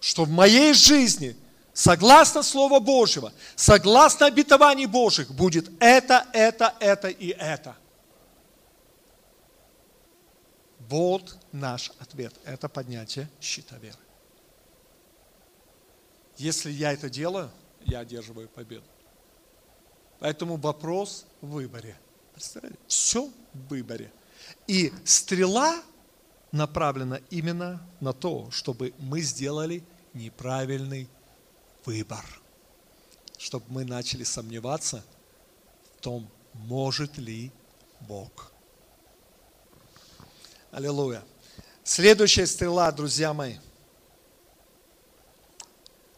что 0.00 0.24
в 0.24 0.30
моей 0.30 0.72
жизни, 0.72 1.36
согласно 1.72 2.42
Слову 2.42 2.80
Божьего, 2.80 3.32
согласно 3.54 4.26
обетований 4.26 4.86
Божьих, 4.86 5.30
будет 5.30 5.70
это, 5.78 6.26
это, 6.32 6.74
это 6.80 7.08
и 7.08 7.28
это. 7.28 7.76
Вот 10.90 11.38
наш 11.52 11.92
ответ. 12.00 12.34
Это 12.44 12.68
поднятие 12.68 13.30
щита 13.40 13.76
веры. 13.78 13.96
Если 16.36 16.70
я 16.72 16.92
это 16.92 17.08
делаю, 17.08 17.50
я 17.84 18.00
одерживаю 18.00 18.48
победу. 18.48 18.84
Поэтому 20.18 20.56
вопрос 20.56 21.26
в 21.40 21.50
выборе. 21.50 21.96
Представляете? 22.34 22.78
Все 22.88 23.30
в 23.54 23.68
выборе. 23.68 24.12
И 24.66 24.92
стрела 25.04 25.80
направлена 26.50 27.20
именно 27.30 27.80
на 28.00 28.12
то, 28.12 28.50
чтобы 28.50 28.92
мы 28.98 29.20
сделали 29.20 29.84
неправильный 30.12 31.08
выбор. 31.84 32.24
Чтобы 33.38 33.64
мы 33.68 33.84
начали 33.84 34.24
сомневаться 34.24 35.04
в 35.98 36.00
том, 36.00 36.28
может 36.54 37.16
ли 37.16 37.52
Бог. 38.00 38.49
Аллилуйя. 40.70 41.22
Следующая 41.84 42.46
стрела, 42.46 42.92
друзья 42.92 43.32
мои, 43.32 43.56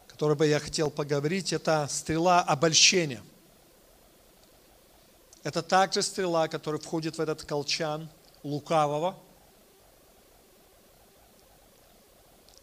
которой 0.07 0.35
бы 0.35 0.45
я 0.45 0.59
хотел 0.59 0.91
поговорить, 0.91 1.53
это 1.53 1.87
стрела 1.89 2.41
обольщения– 2.41 3.21
это 5.43 5.61
также 5.61 6.01
стрела, 6.01 6.47
которая 6.47 6.79
входит 6.79 7.17
в 7.17 7.21
этот 7.21 7.43
колчан 7.43 8.09
лукавого. 8.43 9.19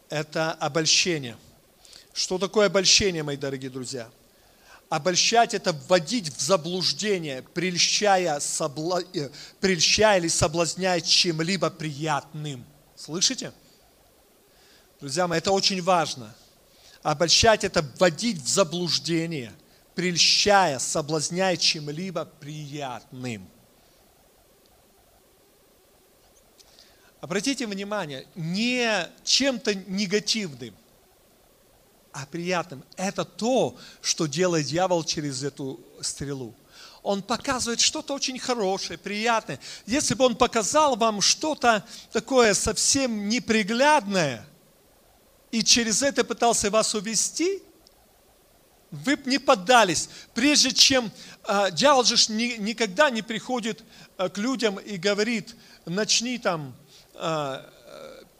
Это 0.09 0.53
обольщение. 0.53 1.37
Что 2.15 2.39
такое 2.39 2.67
обольщение, 2.67 3.23
мои 3.23 3.37
дорогие 3.37 3.71
друзья? 3.71 4.11
Обольщать– 4.91 5.55
это 5.55 5.73
вводить 5.73 6.29
в 6.37 6.41
заблуждение, 6.41 7.43
прельщая, 7.43 8.41
собла... 8.41 9.01
Э, 9.15 9.31
прельщая 9.61 10.19
или 10.19 10.27
соблазняя 10.29 11.01
чем-либо 11.01 11.71
приятным. 11.71 12.67
Слышите? 12.97 13.53
Друзья 15.01 15.29
мои, 15.29 15.39
это 15.39 15.53
очень 15.53 15.81
важно. 15.81 16.35
Обольщать– 17.03 17.63
это 17.65 17.83
вводить 17.99 18.43
в 18.43 18.49
заблуждение– 18.49 19.53
прельщая, 19.95 20.79
соблазняя 20.79 21.57
чем-либо 21.57 22.25
приятным. 22.25 23.49
Обратите 27.21 27.67
внимание, 27.67 28.27
не 28.35 29.09
чем-то 29.23 29.75
негативным, 29.75 30.75
а 32.13 32.27
приятным. 32.27 32.85
Это 32.97 33.25
то, 33.25 33.77
что 34.03 34.27
делает 34.27 34.67
дьявол 34.67 35.05
через 35.05 35.43
эту 35.43 35.81
стрелу. 36.01 36.55
Он 37.03 37.23
показывает 37.23 37.81
что-то 37.81 38.15
очень 38.15 38.39
хорошее, 38.39 38.99
приятное. 38.99 39.59
Если 39.87 40.15
бы 40.15 40.27
он 40.27 40.37
показал 40.37 40.97
вам 40.97 41.21
что-то 41.21 41.87
такое 42.13 42.53
совсем 42.55 43.29
неприглядное, 43.29 44.47
и 45.51 45.65
через 45.65 46.03
это 46.03 46.25
пытался 46.25 46.71
вас 46.71 46.95
увести, 46.95 47.63
вы 48.91 49.17
бы 49.17 49.31
не 49.31 49.39
поддались. 49.39 50.09
Прежде 50.35 50.73
чем 50.73 51.11
э, 51.47 51.71
дьявол 51.73 52.05
же 52.05 52.17
ни, 52.33 52.57
никогда 52.59 53.09
не 53.11 53.23
приходит 53.23 53.85
э, 54.19 54.29
к 54.29 54.39
людям 54.39 54.79
и 54.79 54.97
говорит, 54.97 55.55
начни 55.87 56.39
там 56.39 56.75
э, 57.15 57.65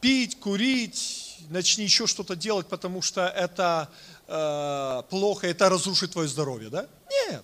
пить, 0.01 0.39
курить, 0.39 1.20
начни 1.49 1.83
еще 1.83 2.07
что-то 2.07 2.35
делать, 2.35 2.67
потому 2.67 3.01
что 3.01 3.27
это 3.27 3.89
э, 4.27 5.03
плохо, 5.09 5.47
это 5.47 5.69
разрушит 5.69 6.11
твое 6.11 6.27
здоровье, 6.27 6.69
да? 6.69 6.87
Нет. 7.09 7.43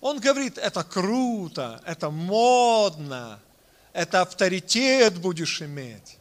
Он 0.00 0.20
говорит, 0.20 0.58
это 0.58 0.84
круто, 0.84 1.80
это 1.86 2.10
модно, 2.10 3.40
это 3.92 4.20
авторитет 4.20 5.18
будешь 5.18 5.62
иметь, 5.62 6.18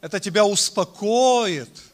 это 0.00 0.20
тебя 0.20 0.44
успокоит– 0.44 1.70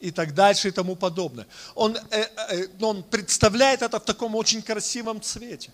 и 0.00 0.10
так 0.10 0.34
дальше 0.34 0.68
и 0.68 0.70
тому 0.70 0.96
подобное. 0.96 1.46
Он, 1.74 1.96
э, 2.10 2.26
э, 2.50 2.68
он 2.80 3.02
представляет 3.02 3.82
это 3.82 3.98
в 3.98 4.04
таком 4.04 4.34
очень 4.34 4.62
красивом 4.62 5.20
цвете. 5.20 5.72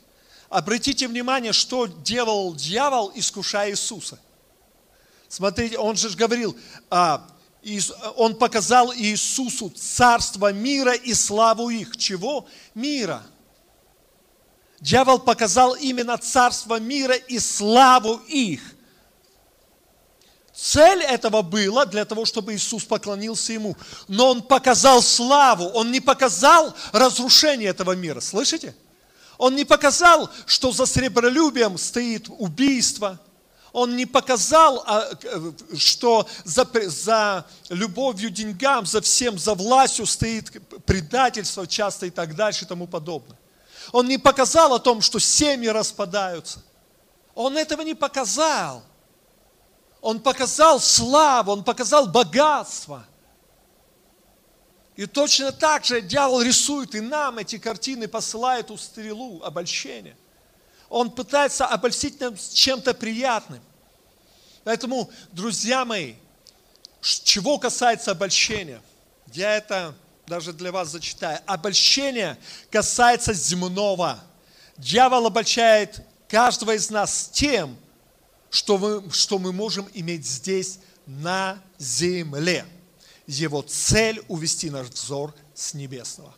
Обратите 0.48 1.08
внимание, 1.08 1.52
что 1.52 1.86
делал 1.86 2.54
дьявол, 2.54 3.12
искушая 3.14 3.70
Иисуса. 3.70 4.18
Смотрите, 5.34 5.76
он 5.78 5.96
же 5.96 6.10
говорил, 6.10 6.56
а, 6.90 7.26
он 8.14 8.36
показал 8.36 8.94
Иисусу 8.94 9.68
царство 9.68 10.52
мира 10.52 10.92
и 10.92 11.12
славу 11.12 11.70
их. 11.70 11.96
Чего? 11.96 12.46
Мира. 12.76 13.20
Дьявол 14.78 15.18
показал 15.18 15.74
именно 15.74 16.16
царство 16.18 16.78
мира 16.78 17.16
и 17.16 17.40
славу 17.40 18.18
их. 18.28 18.60
Цель 20.54 21.02
этого 21.02 21.42
была 21.42 21.84
для 21.84 22.04
того, 22.04 22.26
чтобы 22.26 22.54
Иисус 22.54 22.84
поклонился 22.84 23.54
Ему. 23.54 23.76
Но 24.06 24.30
Он 24.30 24.40
показал 24.40 25.02
славу, 25.02 25.64
Он 25.64 25.90
не 25.90 26.00
показал 26.00 26.72
разрушение 26.92 27.70
этого 27.70 27.96
мира. 27.96 28.20
Слышите? 28.20 28.72
Он 29.36 29.56
не 29.56 29.64
показал, 29.64 30.30
что 30.46 30.70
за 30.70 30.86
сребролюбием 30.86 31.76
стоит 31.76 32.26
убийство. 32.28 33.18
Он 33.74 33.96
не 33.96 34.06
показал, 34.06 34.84
а, 34.86 35.10
что 35.76 36.28
за, 36.44 36.64
за 36.86 37.44
любовью 37.70 38.30
деньгам, 38.30 38.86
за 38.86 39.00
всем, 39.00 39.36
за 39.36 39.54
властью 39.54 40.06
стоит 40.06 40.52
предательство 40.86 41.66
часто 41.66 42.06
и 42.06 42.10
так 42.10 42.36
дальше 42.36 42.64
и 42.64 42.68
тому 42.68 42.86
подобное. 42.86 43.36
Он 43.90 44.06
не 44.06 44.16
показал 44.16 44.74
о 44.74 44.78
том, 44.78 45.00
что 45.00 45.18
семьи 45.18 45.66
распадаются. 45.66 46.62
Он 47.34 47.58
этого 47.58 47.82
не 47.82 47.94
показал. 47.94 48.84
Он 50.00 50.20
показал 50.20 50.78
славу, 50.78 51.50
он 51.50 51.64
показал 51.64 52.06
богатство. 52.06 53.04
И 54.94 55.06
точно 55.06 55.50
так 55.50 55.84
же 55.84 56.00
дьявол 56.00 56.42
рисует 56.42 56.94
и 56.94 57.00
нам 57.00 57.38
эти 57.38 57.58
картины, 57.58 58.06
посылает 58.06 58.70
у 58.70 58.76
стрелу 58.76 59.42
обольщения. 59.42 60.16
Он 60.88 61.10
пытается 61.10 61.66
обольстить 61.66 62.20
нам 62.20 62.36
чем-то 62.36 62.94
приятным. 62.94 63.60
Поэтому, 64.64 65.10
друзья 65.32 65.84
мои, 65.84 66.14
чего 67.00 67.58
касается 67.58 68.12
обольщения, 68.12 68.80
я 69.32 69.56
это 69.56 69.94
даже 70.26 70.52
для 70.52 70.72
вас 70.72 70.88
зачитаю. 70.88 71.38
Обольщение 71.46 72.38
касается 72.70 73.34
земного. 73.34 74.22
Дьявол 74.78 75.26
обольщает 75.26 76.00
каждого 76.28 76.74
из 76.74 76.90
нас 76.90 77.30
тем, 77.32 77.76
что 78.50 78.78
мы, 78.78 79.10
что 79.10 79.38
мы 79.38 79.52
можем 79.52 79.88
иметь 79.94 80.26
здесь 80.26 80.78
на 81.06 81.58
земле. 81.78 82.64
Его 83.26 83.62
цель– 83.62 84.22
увести 84.28 84.70
наш 84.70 84.88
взор 84.88 85.34
с 85.54 85.74
небесного. 85.74 86.34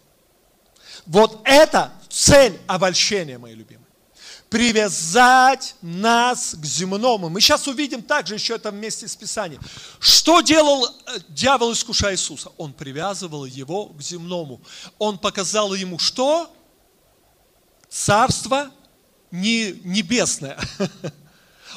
Вот 1.07 1.41
это 1.45 1.93
цель 2.09 2.59
обольщения, 2.67 3.39
мои 3.39 3.55
любимые. 3.55 3.86
Привязать 4.49 5.75
нас 5.83 6.55
к 6.55 6.65
земному. 6.65 7.29
Мы 7.29 7.41
сейчас 7.41 7.67
увидим 7.67 8.03
также 8.03 8.35
еще 8.35 8.55
это 8.55 8.71
вместе 8.71 9.09
с 9.09 9.17
Писанием. 9.17 9.61
Что 9.99 10.41
делал 10.41 10.87
э, 10.87 11.19
дьявол, 11.29 11.73
искушая 11.73 12.15
Иисуса? 12.15 12.51
Он 12.57 12.73
привязывал 12.73 13.45
его 13.45 13.87
к 13.87 14.01
земному. 14.01 14.61
Он 14.99 15.19
показал 15.19 15.75
ему 15.75 15.99
что? 15.99 16.53
Царство 17.89 18.71
не 19.31 19.81
небесное. 19.85 20.59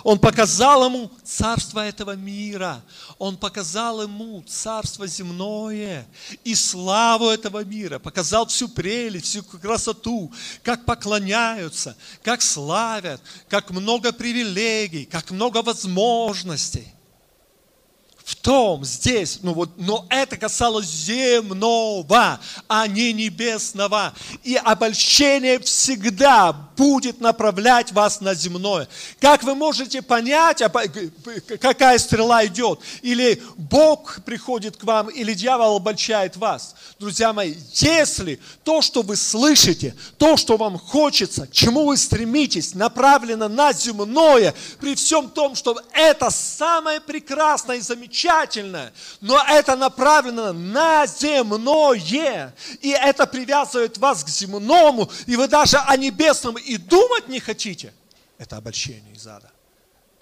Он 0.04 0.20
показал 0.20 0.86
ему 0.86 1.12
царство 1.24 1.86
этого 1.86 2.16
мира. 2.16 2.84
Он 3.18 3.38
показал 3.38 4.02
ему 4.02 4.44
царство 4.48 5.08
земное 5.08 6.08
и 6.44 6.56
славу 6.56 7.28
этого 7.30 7.64
мира. 7.64 8.00
Показал 8.00 8.46
всю 8.48 8.70
прелесть, 8.70 9.26
всю 9.26 9.44
красоту, 9.44 10.32
как 10.64 10.86
поклоняются, 10.86 11.98
как 12.24 12.42
славят, 12.42 13.22
как 13.48 13.72
много 13.72 14.12
привилегий, 14.12 15.06
как 15.06 15.32
много 15.32 15.62
возможностей 15.62 16.94
в 18.30 18.36
том, 18.36 18.86
здесь, 18.86 19.40
ну 19.42 19.54
вот, 19.54 19.72
но 19.78 20.06
это 20.08 20.38
касалось 20.38 20.86
земного, 20.86 22.40
а 22.68 22.86
не 22.86 23.12
небесного. 23.12 24.14
И 24.44 24.56
обольщение 24.56 25.58
всегда 25.58 26.54
будет 26.54 27.22
направлять 27.22 27.92
вас 27.92 28.22
на 28.22 28.36
земное. 28.36 28.88
Как 29.20 29.42
вы 29.42 29.56
можете 29.56 30.04
понять, 30.04 30.62
какая 31.60 31.98
стрела 31.98 32.46
идет? 32.46 32.82
Или 33.02 33.42
Бог 33.58 34.20
приходит 34.24 34.78
к 34.78 34.84
вам, 34.84 35.10
или 35.10 35.34
дьявол 35.34 35.78
обольщает 35.78 36.38
вас? 36.38 36.76
Друзья 37.00 37.34
мои, 37.34 37.56
если 37.74 38.40
то, 38.64 38.84
что 38.84 39.02
вы 39.02 39.16
слышите, 39.16 39.96
то, 40.20 40.38
что 40.38 40.56
вам 40.56 40.78
хочется, 40.78 41.48
к 41.48 41.52
чему 41.52 41.86
вы 41.86 41.98
стремитесь, 41.98 42.76
направлено 42.76 43.50
на 43.50 43.74
земное, 43.74 44.54
при 44.80 44.94
всем 44.94 45.30
том, 45.32 45.56
что 45.56 45.82
это 45.94 46.30
самое 46.30 47.02
прекрасное 47.02 47.78
и 47.78 47.82
замечательное, 47.82 48.19
замечательное, 48.20 48.94
но 49.22 49.42
это 49.48 49.76
направлено 49.76 50.54
на 50.54 51.06
земное, 51.06 52.54
и 52.82 52.90
это 52.90 53.26
привязывает 53.28 53.98
вас 53.98 54.24
к 54.24 54.28
земному, 54.28 55.10
и 55.26 55.36
вы 55.36 55.48
даже 55.48 55.78
о 55.78 55.96
небесном 55.98 56.58
и 56.58 56.78
думать 56.78 57.28
не 57.28 57.40
хотите. 57.40 57.94
Это 58.38 58.58
обольщение 58.58 59.14
из 59.14 59.28
ада. 59.28 59.52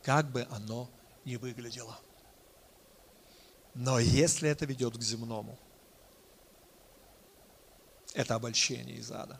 Как 0.03 0.29
бы 0.31 0.47
оно 0.51 0.89
ни 1.25 1.35
выглядело. 1.35 1.97
Но 3.73 3.99
если 3.99 4.49
это 4.49 4.65
ведет 4.65 4.97
к 4.97 5.01
земному, 5.01 5.57
это 8.13 8.35
обольщение 8.35 8.97
из 8.97 9.11
ада. 9.11 9.39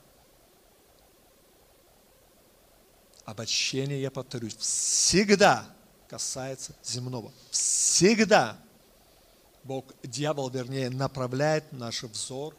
Обольщение, 3.24 4.00
я 4.00 4.10
повторюсь, 4.10 4.56
всегда 4.56 5.66
касается 6.08 6.74
земного. 6.82 7.32
Всегда 7.50 8.58
Бог, 9.64 9.84
дьявол, 10.02 10.48
вернее, 10.48 10.88
направляет 10.88 11.72
наш 11.72 12.02
взор 12.02 12.56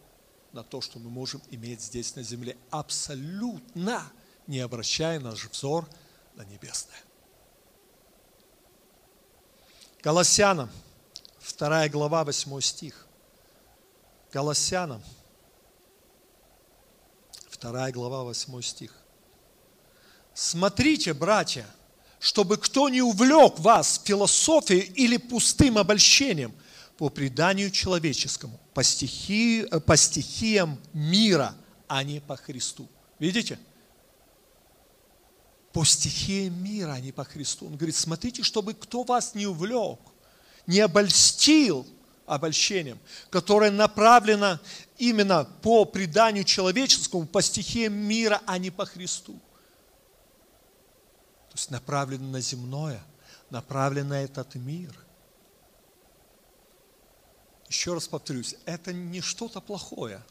на 0.53 0.63
то, 0.63 0.79
что 0.79 0.99
мы 0.99 1.09
можем 1.09 1.41
иметь 1.49 1.81
здесь 1.81 2.15
на 2.15 2.21
земле, 2.21 2.55
абсолютно 2.69 4.03
не 4.47 4.59
обращая 4.59 5.19
наш 5.19 5.47
взор 5.49 5.89
на 6.35 6.43
небесное. 6.45 6.99
Колоссянам, 10.01 10.69
2 11.57 11.89
глава, 11.89 12.23
8 12.23 12.61
стих. 12.61 13.07
Колоссянам, 14.31 15.03
2 17.59 17.91
глава, 17.91 18.23
8 18.23 18.61
стих. 18.61 18.95
Смотрите, 20.33 21.13
братья, 21.13 21.65
чтобы 22.19 22.57
кто 22.57 22.89
не 22.89 23.01
увлек 23.01 23.59
вас 23.59 24.01
философией 24.03 24.81
или 24.81 25.17
пустым 25.17 25.77
обольщением 25.77 26.53
по 26.97 27.09
преданию 27.09 27.71
человеческому, 27.71 28.59
по, 28.73 28.83
стихи, 28.83 29.65
э, 29.71 29.79
по 29.79 29.95
стихиям 29.95 30.77
мира, 30.93 31.55
а 31.87 32.03
не 32.03 32.19
по 32.19 32.35
Христу. 32.35 32.89
Видите? 33.19 33.57
По 35.71 35.85
стихиям 35.85 36.61
мира, 36.61 36.91
а 36.91 36.99
не 36.99 37.13
по 37.13 37.23
Христу. 37.23 37.67
Он 37.67 37.77
говорит, 37.77 37.95
смотрите, 37.95 38.43
чтобы 38.43 38.73
кто 38.73 39.03
вас 39.03 39.33
не 39.33 39.47
увлек, 39.47 39.99
не 40.67 40.81
обольстил 40.81 41.87
обольщением, 42.25 42.99
которое 43.29 43.71
направлено 43.71 44.59
именно 44.97 45.45
по 45.61 45.85
преданию 45.85 46.43
человеческому, 46.43 47.25
по 47.25 47.41
стихиям 47.41 47.93
мира, 47.93 48.41
а 48.45 48.57
не 48.57 48.71
по 48.71 48.85
Христу 48.85 49.39
есть 51.59 51.71
направлено 51.71 52.29
на 52.29 52.39
земное, 52.39 53.01
направлено 53.49 54.09
на 54.09 54.23
этот 54.23 54.55
мир. 54.55 54.95
Еще 57.67 57.93
раз 57.93 58.07
повторюсь, 58.07 58.55
это 58.65 58.93
не 58.93 59.21
что-то 59.21 59.59
плохое. 59.59 60.23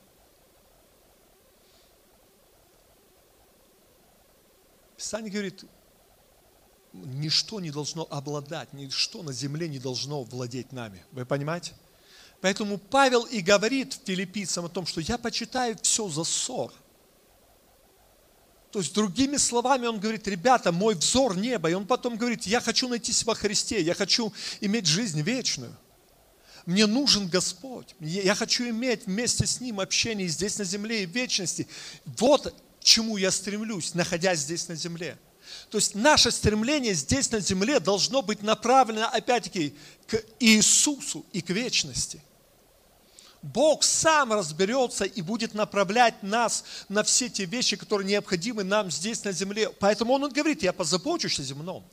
Писание 4.96 5.30
говорит, 5.30 5.64
ничто 6.92 7.60
не 7.60 7.70
должно 7.70 8.06
обладать, 8.10 8.72
ничто 8.72 9.22
на 9.22 9.32
земле 9.32 9.68
не 9.68 9.78
должно 9.78 10.24
владеть 10.24 10.72
нами. 10.72 11.04
Вы 11.12 11.26
понимаете? 11.26 11.74
Поэтому 12.40 12.78
Павел 12.78 13.24
и 13.24 13.40
говорит 13.40 14.00
филиппийцам 14.04 14.64
о 14.64 14.68
том, 14.68 14.86
что 14.86 15.00
я 15.00 15.18
почитаю 15.18 15.76
все 15.82 16.08
за 16.08 16.24
ссор– 16.24 16.72
то 18.70 18.80
есть, 18.80 18.92
другими 18.92 19.38
словами, 19.38 19.86
он 19.86 19.98
говорит, 19.98 20.28
ребята, 20.28 20.72
мой 20.72 20.94
взор 20.94 21.36
неба. 21.36 21.70
И 21.70 21.74
он 21.74 21.86
потом 21.86 22.16
говорит, 22.16 22.44
я 22.46 22.60
хочу 22.60 22.86
найтись 22.88 23.24
во 23.24 23.34
Христе, 23.34 23.80
я 23.80 23.94
хочу 23.94 24.32
иметь 24.60 24.86
жизнь 24.86 25.22
вечную. 25.22 25.74
Мне 26.66 26.84
нужен 26.86 27.28
Господь. 27.28 27.94
Я 27.98 28.34
хочу 28.34 28.68
иметь 28.68 29.06
вместе 29.06 29.46
с 29.46 29.60
Ним 29.62 29.80
общение 29.80 30.28
здесь 30.28 30.58
на 30.58 30.64
земле 30.64 31.04
и 31.04 31.06
в 31.06 31.10
вечности. 31.10 31.66
Вот 32.04 32.54
к 32.80 32.84
чему 32.84 33.16
я 33.16 33.30
стремлюсь, 33.30 33.94
находясь 33.94 34.40
здесь 34.40 34.68
на 34.68 34.74
земле. 34.74 35.16
То 35.70 35.78
есть 35.78 35.94
наше 35.94 36.30
стремление 36.30 36.92
здесь 36.92 37.30
на 37.30 37.40
земле 37.40 37.80
должно 37.80 38.20
быть 38.20 38.42
направлено, 38.42 39.08
опять-таки, 39.08 39.74
к 40.06 40.22
Иисусу 40.40 41.24
и 41.32 41.40
к 41.40 41.48
вечности. 41.48 42.20
Бог 43.42 43.84
сам 43.84 44.32
разберется 44.32 45.04
и 45.04 45.22
будет 45.22 45.54
направлять 45.54 46.22
нас 46.22 46.64
на 46.88 47.04
все 47.04 47.28
те 47.28 47.44
вещи, 47.44 47.76
которые 47.76 48.08
необходимы 48.08 48.64
нам 48.64 48.90
здесь 48.90 49.22
на 49.24 49.32
земле. 49.32 49.70
Поэтому 49.70 50.12
Он 50.14 50.28
говорит, 50.28 50.62
я 50.62 50.72
позабочусь 50.72 51.38
о 51.38 51.42
земном. 51.42 51.84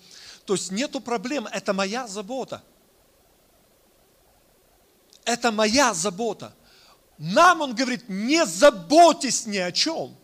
То 0.46 0.54
есть 0.54 0.72
нету 0.72 1.00
проблем, 1.00 1.48
это 1.52 1.74
моя 1.74 2.08
забота. 2.08 2.64
Это 5.24 5.52
моя 5.52 5.94
забота. 5.94 6.54
Нам 7.18 7.62
Он 7.62 7.76
говорит, 7.76 8.10
не 8.10 8.46
заботьтесь 8.46 9.46
ни 9.46 9.58
о 9.58 9.72
чем. 9.72 10.16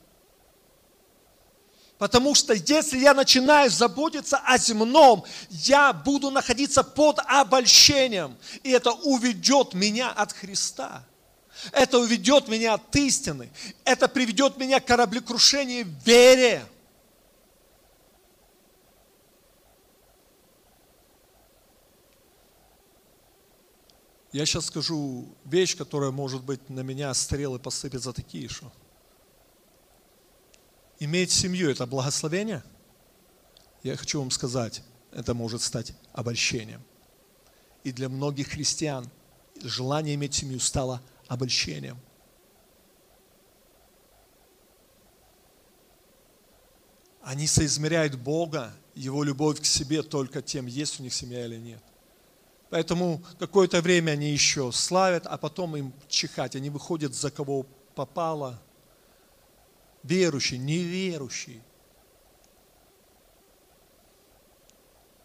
Потому 2.00 2.34
что 2.34 2.54
если 2.56 2.98
я 2.98 3.14
начинаю 3.14 3.70
заботиться 3.70 4.38
о 4.38 4.58
земном, 4.58 5.24
я 5.52 5.94
буду 5.94 6.32
находиться 6.32 6.84
под 6.84 7.20
обольщением. 7.28 8.36
И 8.64 8.72
это 8.72 8.92
уведет 8.92 9.76
меня 9.76 10.10
от 10.10 10.34
Христа. 10.34 11.06
Это 11.72 12.00
уведет 12.00 12.48
меня 12.48 12.74
от 12.76 12.96
истины. 12.96 13.52
Это 13.84 14.08
приведет 14.08 14.58
меня 14.58 14.80
к 14.80 14.86
кораблекрушению 14.86 15.88
вере. 16.06 16.66
Я 24.32 24.46
сейчас 24.46 24.68
скажу 24.68 25.28
вещь, 25.44 25.76
которая, 25.76 26.12
может 26.12 26.44
быть, 26.44 26.70
на 26.70 26.80
меня 26.82 27.14
стрелы 27.14 27.60
посыпятся 27.60 28.14
такие, 28.14 28.48
что 28.48 28.72
иметь 31.00 31.32
семью– 31.32 31.70
это 31.72 31.86
благословение? 31.86 32.64
Я 33.84 33.98
хочу 33.98 34.20
вам 34.20 34.32
сказать, 34.32 34.84
это 35.12 35.34
может 35.34 35.62
стать 35.62 35.94
обольщением. 36.14 36.82
И 37.84 37.92
для 37.92 38.08
многих 38.08 38.50
христиан 38.50 39.10
желание 39.62 40.16
иметь 40.16 40.36
семью 40.36 40.60
стало 40.60 41.02
обольщением. 41.32 41.98
Они 47.22 47.48
соизмеряют 47.48 48.16
Бога, 48.16 48.74
Его 48.96 49.24
любовь 49.24 49.62
к 49.62 49.66
себе 49.66 50.04
только 50.04 50.42
тем, 50.42 50.66
есть 50.66 51.00
у 51.00 51.04
них 51.04 51.14
семья 51.14 51.46
или 51.46 51.56
нет. 51.56 51.82
Поэтому 52.70 53.24
какое-то 53.40 53.82
время 53.82 54.12
они 54.12 54.32
еще 54.32 54.74
славят, 54.74 55.26
а 55.26 55.38
потом 55.38 55.78
им 55.78 55.94
чихать. 56.10 56.58
Они 56.58 56.70
выходят 56.70 57.14
за 57.14 57.32
кого 57.32 57.66
попало. 57.96 58.62
Верующий, 60.04 60.58
неверующий. 60.58 61.62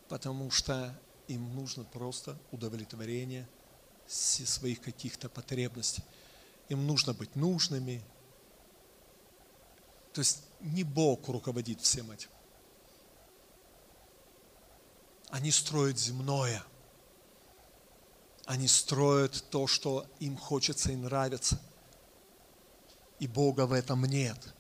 Потому 0.09 0.53
что 0.53 0.97
им 1.27 1.53
нужно 1.57 1.83
просто 1.83 2.39
удовлетворение 2.53 3.49
своих 4.07 4.81
каких-то 4.81 5.29
потребностей. 5.29 6.03
Им 6.69 6.87
нужно 6.87 7.15
быть 7.15 7.35
нужными. 7.37 8.03
То 10.13 10.21
есть 10.21 10.43
не 10.61 10.85
Бог 10.85 11.29
руководит 11.29 11.81
всем 11.81 12.11
этим. 12.11 12.31
Они 15.31 15.51
строят 15.51 15.99
земное. 15.99 16.63
Они 18.47 18.69
строят 18.69 19.45
то, 19.51 19.67
что 19.67 20.07
им 20.21 20.37
хочется 20.37 20.93
и 20.93 20.97
нравится. 20.97 21.61
И 23.19 23.27
Бога 23.27 23.67
в 23.67 23.73
этом 23.73 24.05
нет. 24.05 24.55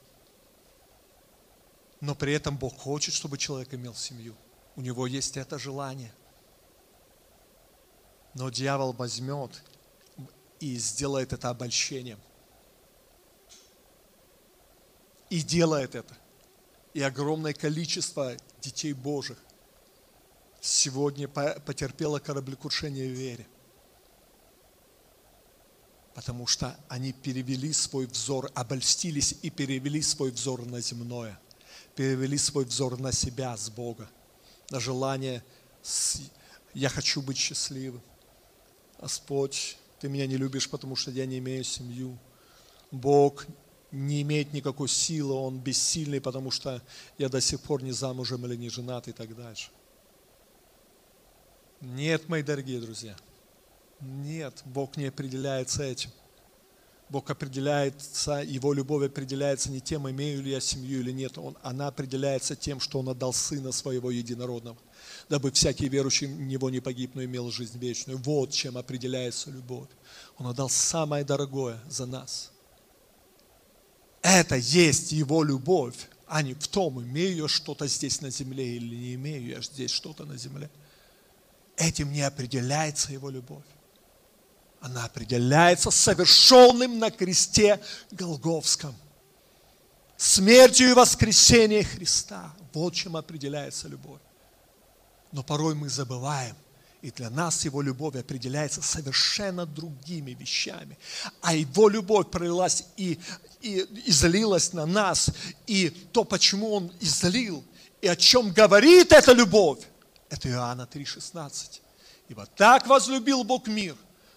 Но 2.00 2.14
при 2.14 2.32
этом 2.34 2.58
Бог 2.58 2.76
хочет, 2.76 3.14
чтобы 3.14 3.38
человек 3.38 3.72
имел 3.74 3.94
семью. 3.94 4.36
У 4.74 4.80
него 4.80 5.06
есть 5.06 5.36
это 5.36 5.58
желание. 5.58 6.12
Но 8.36 8.50
дьявол 8.50 8.92
возьмет 8.92 9.62
и 10.60 10.76
сделает 10.76 11.32
это 11.32 11.48
обольщением. 11.48 12.18
И 15.30 15.40
делает 15.40 15.94
это. 15.94 16.14
И 16.92 17.00
огромное 17.00 17.54
количество 17.54 18.36
детей 18.60 18.92
Божьих 18.92 19.38
сегодня 20.60 21.28
потерпело 21.28 22.18
кораблекрушение 22.18 23.08
в 23.08 23.12
вере. 23.12 23.46
Потому 26.14 26.46
что 26.46 26.78
они 26.88 27.14
перевели 27.14 27.72
свой 27.72 28.04
взор, 28.04 28.50
обольстились 28.54 29.34
и 29.40 29.48
перевели 29.48 30.02
свой 30.02 30.30
взор 30.30 30.66
на 30.66 30.82
земное. 30.82 31.40
Перевели 31.94 32.36
свой 32.36 32.66
взор 32.66 33.00
на 33.00 33.12
себя 33.12 33.56
с 33.56 33.70
Бога. 33.70 34.10
На 34.68 34.78
желание, 34.78 35.42
я 36.74 36.90
хочу 36.90 37.22
быть 37.22 37.38
счастливым. 37.38 38.02
Господь, 39.00 39.76
ты 40.00 40.08
меня 40.08 40.26
не 40.26 40.36
любишь, 40.36 40.68
потому 40.68 40.96
что 40.96 41.10
я 41.10 41.26
не 41.26 41.38
имею 41.38 41.64
семью. 41.64 42.18
Бог 42.90 43.46
не 43.92 44.22
имеет 44.22 44.52
никакой 44.52 44.88
силы, 44.88 45.34
он 45.34 45.58
бессильный, 45.58 46.20
потому 46.20 46.50
что 46.50 46.82
я 47.18 47.28
до 47.28 47.40
сих 47.40 47.60
пор 47.60 47.82
не 47.82 47.92
замужем 47.92 48.44
или 48.46 48.56
не 48.56 48.68
женат 48.68 49.08
и 49.08 49.12
так 49.12 49.34
дальше. 49.34 49.70
Нет, 51.80 52.28
мои 52.28 52.42
дорогие 52.42 52.80
друзья, 52.80 53.16
нет, 54.00 54.62
Бог 54.64 54.96
не 54.96 55.06
определяется 55.06 55.82
этим. 55.82 56.10
Бог 57.08 57.30
определяется, 57.30 58.42
Его 58.42 58.72
любовь 58.72 59.06
определяется 59.06 59.70
не 59.70 59.80
тем, 59.80 60.10
имею 60.10 60.42
ли 60.42 60.50
я 60.50 60.60
семью 60.60 61.00
или 61.00 61.12
нет. 61.12 61.38
Он, 61.38 61.56
она 61.62 61.86
определяется 61.86 62.56
тем, 62.56 62.80
что 62.80 62.98
Он 62.98 63.08
отдал 63.08 63.32
Сына 63.32 63.70
Своего 63.70 64.10
Единородного, 64.10 64.76
дабы 65.28 65.52
всякий 65.52 65.88
верующий 65.88 66.26
в 66.26 66.40
Него 66.40 66.68
не 66.68 66.80
погиб, 66.80 67.12
но 67.14 67.22
имел 67.24 67.50
жизнь 67.52 67.78
вечную. 67.78 68.18
Вот 68.18 68.50
чем 68.50 68.76
определяется 68.76 69.50
любовь. 69.50 69.88
Он 70.36 70.48
отдал 70.48 70.68
самое 70.68 71.24
дорогое 71.24 71.80
за 71.88 72.06
нас. 72.06 72.50
Это 74.22 74.56
есть 74.56 75.12
Его 75.12 75.44
любовь, 75.44 76.08
а 76.26 76.42
не 76.42 76.54
в 76.54 76.66
том, 76.66 77.00
имею 77.00 77.36
я 77.36 77.48
что-то 77.48 77.86
здесь 77.86 78.20
на 78.20 78.30
земле 78.30 78.76
или 78.76 78.96
не 78.96 79.14
имею 79.14 79.46
я 79.46 79.62
здесь 79.62 79.92
что-то 79.92 80.24
на 80.24 80.36
земле. 80.36 80.68
Этим 81.76 82.10
не 82.10 82.22
определяется 82.22 83.12
Его 83.12 83.30
любовь. 83.30 83.62
Она 84.80 85.04
определяется 85.04 85.90
совершенным 85.90 86.98
на 86.98 87.10
кресте 87.10 87.80
Голговском. 88.10 88.94
Смертью 90.16 90.90
и 90.90 90.92
воскресением 90.92 91.84
Христа. 91.84 92.54
Вот 92.72 92.94
чем 92.94 93.16
определяется 93.16 93.88
любовь. 93.88 94.20
Но 95.32 95.42
порой 95.42 95.74
мы 95.74 95.88
забываем, 95.88 96.56
и 97.02 97.10
для 97.10 97.30
нас 97.30 97.64
Его 97.64 97.82
любовь 97.82 98.16
определяется 98.16 98.82
совершенно 98.82 99.66
другими 99.66 100.32
вещами. 100.32 100.98
А 101.42 101.54
Его 101.54 101.88
любовь 101.88 102.30
пролилась 102.30 102.86
и, 102.96 103.18
и 103.60 103.86
излилась 104.06 104.72
на 104.72 104.86
нас. 104.86 105.30
И 105.66 105.90
то, 105.90 106.24
почему 106.24 106.72
Он 106.72 106.92
излил, 107.00 107.64
и 108.00 108.08
о 108.08 108.16
чем 108.16 108.52
говорит 108.52 109.12
эта 109.12 109.32
любовь, 109.32 109.80
это 110.30 110.48
Иоанна 110.48 110.88
3,16. 110.90 111.80
Ибо 112.28 112.46
так 112.46 112.86
возлюбил 112.86 113.44
Бог 113.44 113.68
мир, 113.68 113.96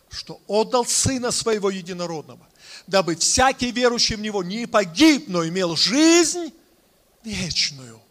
что 0.09 0.41
отдал 0.47 0.85
Сына 0.85 1.31
Своего 1.31 1.69
Единородного, 1.69 2.45
дабы 2.87 3.15
всякий 3.15 3.71
верующий 3.71 4.15
в 4.15 4.21
Него 4.21 4.43
не 4.43 4.65
погиб, 4.65 5.25
но 5.27 5.47
имел 5.47 5.75
жизнь 5.75 6.51
вечную. 7.23 8.01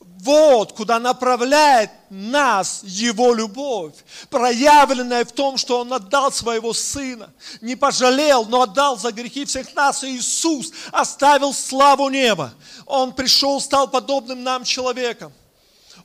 Вот 0.00 0.72
куда 0.72 1.00
направляет 1.00 1.90
нас 2.08 2.80
Его 2.84 3.34
любовь, 3.34 3.94
проявленная 4.30 5.24
в 5.24 5.32
том, 5.32 5.58
что 5.58 5.80
Он 5.80 5.92
отдал 5.92 6.32
Своего 6.32 6.72
Сына, 6.72 7.32
не 7.60 7.74
пожалел, 7.76 8.44
но 8.46 8.62
отдал 8.62 8.96
за 8.96 9.12
грехи 9.12 9.44
всех 9.44 9.74
нас. 9.74 10.04
И 10.04 10.16
Иисус 10.16 10.72
оставил 10.92 11.52
славу 11.52 12.08
неба. 12.08 12.54
Он 12.86 13.12
пришел, 13.12 13.60
стал 13.60 13.88
подобным 13.88 14.42
нам 14.42 14.64
человеком. 14.64 15.32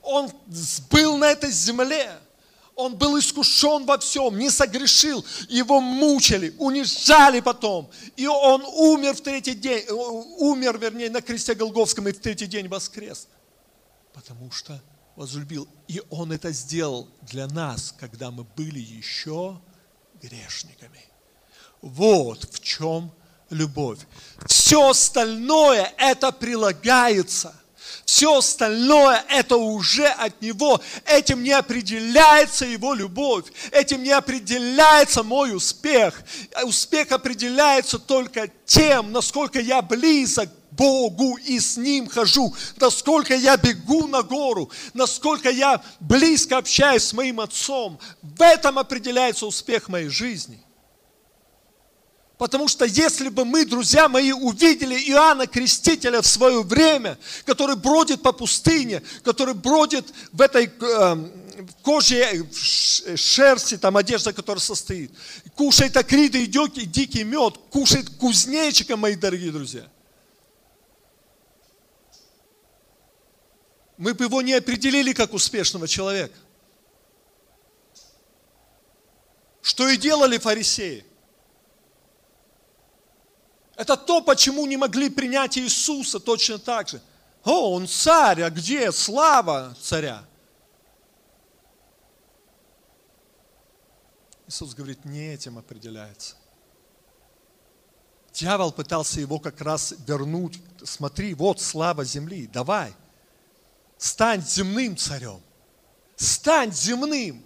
Он 0.01 0.31
был 0.89 1.17
на 1.17 1.25
этой 1.25 1.51
земле– 1.51 2.11
он 2.79 2.95
был 2.95 3.19
искушен 3.19 3.85
во 3.85 3.97
всем, 3.97 4.37
не 4.39 4.49
согрешил, 4.49 5.25
его 5.49 5.81
мучили, 5.81 6.55
унижали 6.57 7.41
потом. 7.41 7.89
И 8.15 8.25
он 8.25 8.63
умер 8.63 9.15
в 9.15 9.21
третий 9.21 9.53
день, 9.53 9.83
э, 9.85 9.91
умер, 9.91 10.77
вернее, 10.77 11.09
на 11.09 11.21
кресте 11.21 11.55
Голговском 11.55 12.07
и 12.07 12.13
в 12.13 12.19
третий 12.19 12.47
день 12.47 12.69
воскрес. 12.69 13.27
Потому 14.13 14.49
что 14.51 14.81
возлюбил. 15.17 15.67
И 15.89 16.01
он 16.09 16.31
это 16.31 16.53
сделал 16.53 17.09
для 17.21 17.47
нас, 17.47 17.93
когда 17.99 18.31
мы 18.31 18.45
были 18.45 18.79
еще 18.79 19.59
грешниками. 20.21 21.03
Вот 21.81 22.45
в 22.53 22.61
чем 22.61 23.11
любовь. 23.49 23.99
Все 24.47 24.89
остальное 24.89 25.93
это 25.97 26.31
прилагается– 26.31 27.53
все 28.05 28.37
остальное 28.37 29.23
это 29.29 29.57
уже 29.57 30.07
от 30.07 30.41
Него. 30.41 30.81
Этим 31.05 31.43
не 31.43 31.51
определяется 31.51 32.65
Его 32.65 32.93
любовь. 32.93 33.45
Этим 33.71 34.03
не 34.03 34.11
определяется 34.11 35.23
мой 35.23 35.55
успех. 35.55 36.21
Успех 36.63 37.11
определяется 37.11 37.99
только 37.99 38.49
тем, 38.65 39.11
насколько 39.11 39.59
я 39.59 39.81
близок 39.81 40.49
Богу 40.71 41.37
и 41.37 41.59
с 41.59 41.77
Ним 41.77 42.07
хожу, 42.07 42.55
насколько 42.77 43.35
я 43.35 43.57
бегу 43.57 44.07
на 44.07 44.23
гору, 44.23 44.71
насколько 44.93 45.49
я 45.49 45.81
близко 45.99 46.57
общаюсь 46.57 47.03
с 47.03 47.13
моим 47.13 47.39
Отцом. 47.41 47.99
В 48.21 48.41
этом 48.41 48.79
определяется 48.79 49.45
успех 49.45 49.89
моей 49.89 50.09
жизни. 50.09 50.63
Потому 52.39 52.69
что 52.69 52.85
если 52.85 53.27
бы 53.27 53.43
мы, 53.43 53.65
друзья 53.65 54.07
мои, 54.07 54.31
увидели 54.31 54.95
Иоанна 55.09 55.45
Крестителя 55.45 56.21
в 56.21 56.25
свое 56.25 56.63
время, 56.63 57.17
который 57.43 57.75
бродит 57.75 58.21
по 58.21 58.31
пустыне, 58.31 59.03
который 59.25 59.53
бродит 59.53 60.05
в 60.31 60.39
этой 60.39 60.67
э, 60.67 61.15
коже, 61.81 62.47
шерсти, 63.17 63.75
там 63.75 63.97
одежда, 63.97 64.31
которая 64.31 64.61
состоит, 64.61 65.11
кушает 65.55 65.97
акриды 65.97 66.45
и 66.45 66.47
дикий 66.47 67.25
мед, 67.25 67.57
кушает 67.71 68.09
кузнечика, 68.11 68.95
мои 68.95 69.15
дорогие 69.15 69.51
друзья. 69.51 69.85
Мы 73.97 74.13
бы 74.13 74.23
его 74.23 74.41
не 74.41 74.53
определили 74.53 75.11
как 75.11 75.33
успешного 75.33 75.89
человека. 75.89 76.39
Что 79.61 79.89
и 79.89 79.97
делали 79.97 80.37
фарисеи. 80.37 81.08
Это 83.79 83.95
то, 83.95 84.19
почему 84.19 84.65
не 84.65 84.75
могли 84.75 85.09
принять 85.09 85.57
Иисуса 85.57 86.19
точно 86.19 86.59
так 86.59 86.89
же. 86.89 87.01
О, 87.45 87.75
он 87.75 87.87
царь, 87.87 88.41
а 88.41 88.49
где 88.49 88.91
слава 88.91 89.73
царя? 89.79 90.25
Иисус 94.47 94.73
говорит, 94.73 95.05
не 95.05 95.33
этим 95.33 95.57
определяется. 95.57 96.35
Дьявол 98.33 98.73
пытался 98.73 99.21
его 99.21 99.39
как 99.39 99.61
раз 99.61 99.93
вернуть. 100.05 100.61
Смотри, 100.83 101.33
вот 101.33 101.61
слава 101.61 102.03
земли, 102.03 102.47
давай, 102.47 102.93
стань 103.97 104.41
земным 104.41 104.97
царем. 104.97 105.41
Стань 106.17 106.73
земным. 106.73 107.41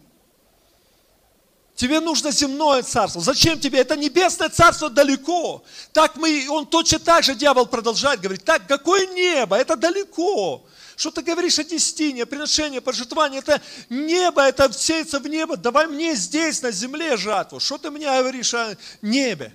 Тебе 1.84 2.00
нужно 2.00 2.32
земное 2.32 2.82
царство. 2.82 3.19
Зачем 3.19 3.60
тебе? 3.60 3.80
Это 3.80 3.98
небесное 3.98 4.48
царство 4.48 4.89
далеко. 4.89 5.65
Так 5.91 6.15
мы, 6.15 6.48
он 6.50 6.65
точно 6.65 7.00
так 7.00 7.26
же, 7.26 7.36
дьявол 7.36 7.65
продолжает 7.65 8.22
говорить, 8.22 8.46
так, 8.46 8.65
какое 8.69 9.06
небо? 9.08 9.58
Это 9.58 9.76
далеко. 9.76 10.63
Что 10.96 11.12
ты 11.12 11.22
говоришь 11.22 11.60
о 11.60 11.65
десятине, 11.65 12.26
приношении, 12.26 12.80
пожертвовании? 12.80 13.39
Это 13.39 13.62
небо, 13.89 14.43
это 14.43 14.72
сеется 14.72 15.19
в 15.19 15.28
небо. 15.28 15.58
Давай 15.58 15.88
мне 15.88 16.15
здесь, 16.15 16.62
на 16.62 16.72
земле 16.72 17.17
жатву. 17.17 17.60
Что 17.60 17.78
ты 17.78 17.91
мне 17.91 18.06
говоришь 18.06 18.54
о 18.54 18.78
небе? 19.02 19.54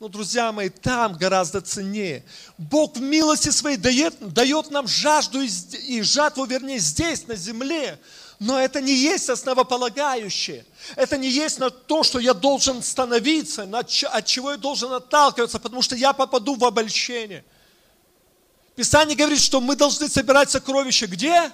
Ну, 0.00 0.08
друзья 0.08 0.50
мои, 0.50 0.68
там 0.68 1.16
гораздо 1.16 1.60
ценнее. 1.60 2.24
Бог 2.58 2.96
в 2.96 3.00
милости 3.00 3.50
своей 3.50 3.76
дает, 3.76 4.14
дает 4.18 4.72
нам 4.72 4.88
жажду 4.88 5.40
и, 5.40 5.48
и 5.86 6.02
жатву, 6.02 6.44
вернее, 6.44 6.80
здесь, 6.80 7.28
на 7.28 7.36
земле. 7.36 8.00
Но 8.38 8.60
это 8.60 8.82
не 8.82 8.94
есть 8.94 9.30
основополагающее. 9.30 10.66
Это 10.94 11.16
не 11.16 11.28
есть 11.28 11.58
на 11.58 11.70
то, 11.70 12.02
что 12.02 12.18
я 12.18 12.34
должен 12.34 12.82
становиться, 12.82 13.62
от 13.62 14.26
чего 14.26 14.50
я 14.50 14.56
должен 14.58 14.92
отталкиваться, 14.92 15.58
потому 15.58 15.80
что 15.80 15.96
я 15.96 16.12
попаду 16.12 16.54
в 16.54 16.64
обольщение. 16.64 17.44
Писание 18.74 19.16
говорит, 19.16 19.40
что 19.40 19.60
мы 19.62 19.74
должны 19.74 20.08
собирать 20.08 20.50
сокровища 20.50 21.06
где? 21.06 21.50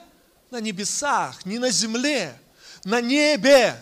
На 0.50 0.60
небесах, 0.60 1.46
не 1.46 1.60
на 1.60 1.70
земле, 1.70 2.36
на 2.82 3.00
небе. 3.00 3.80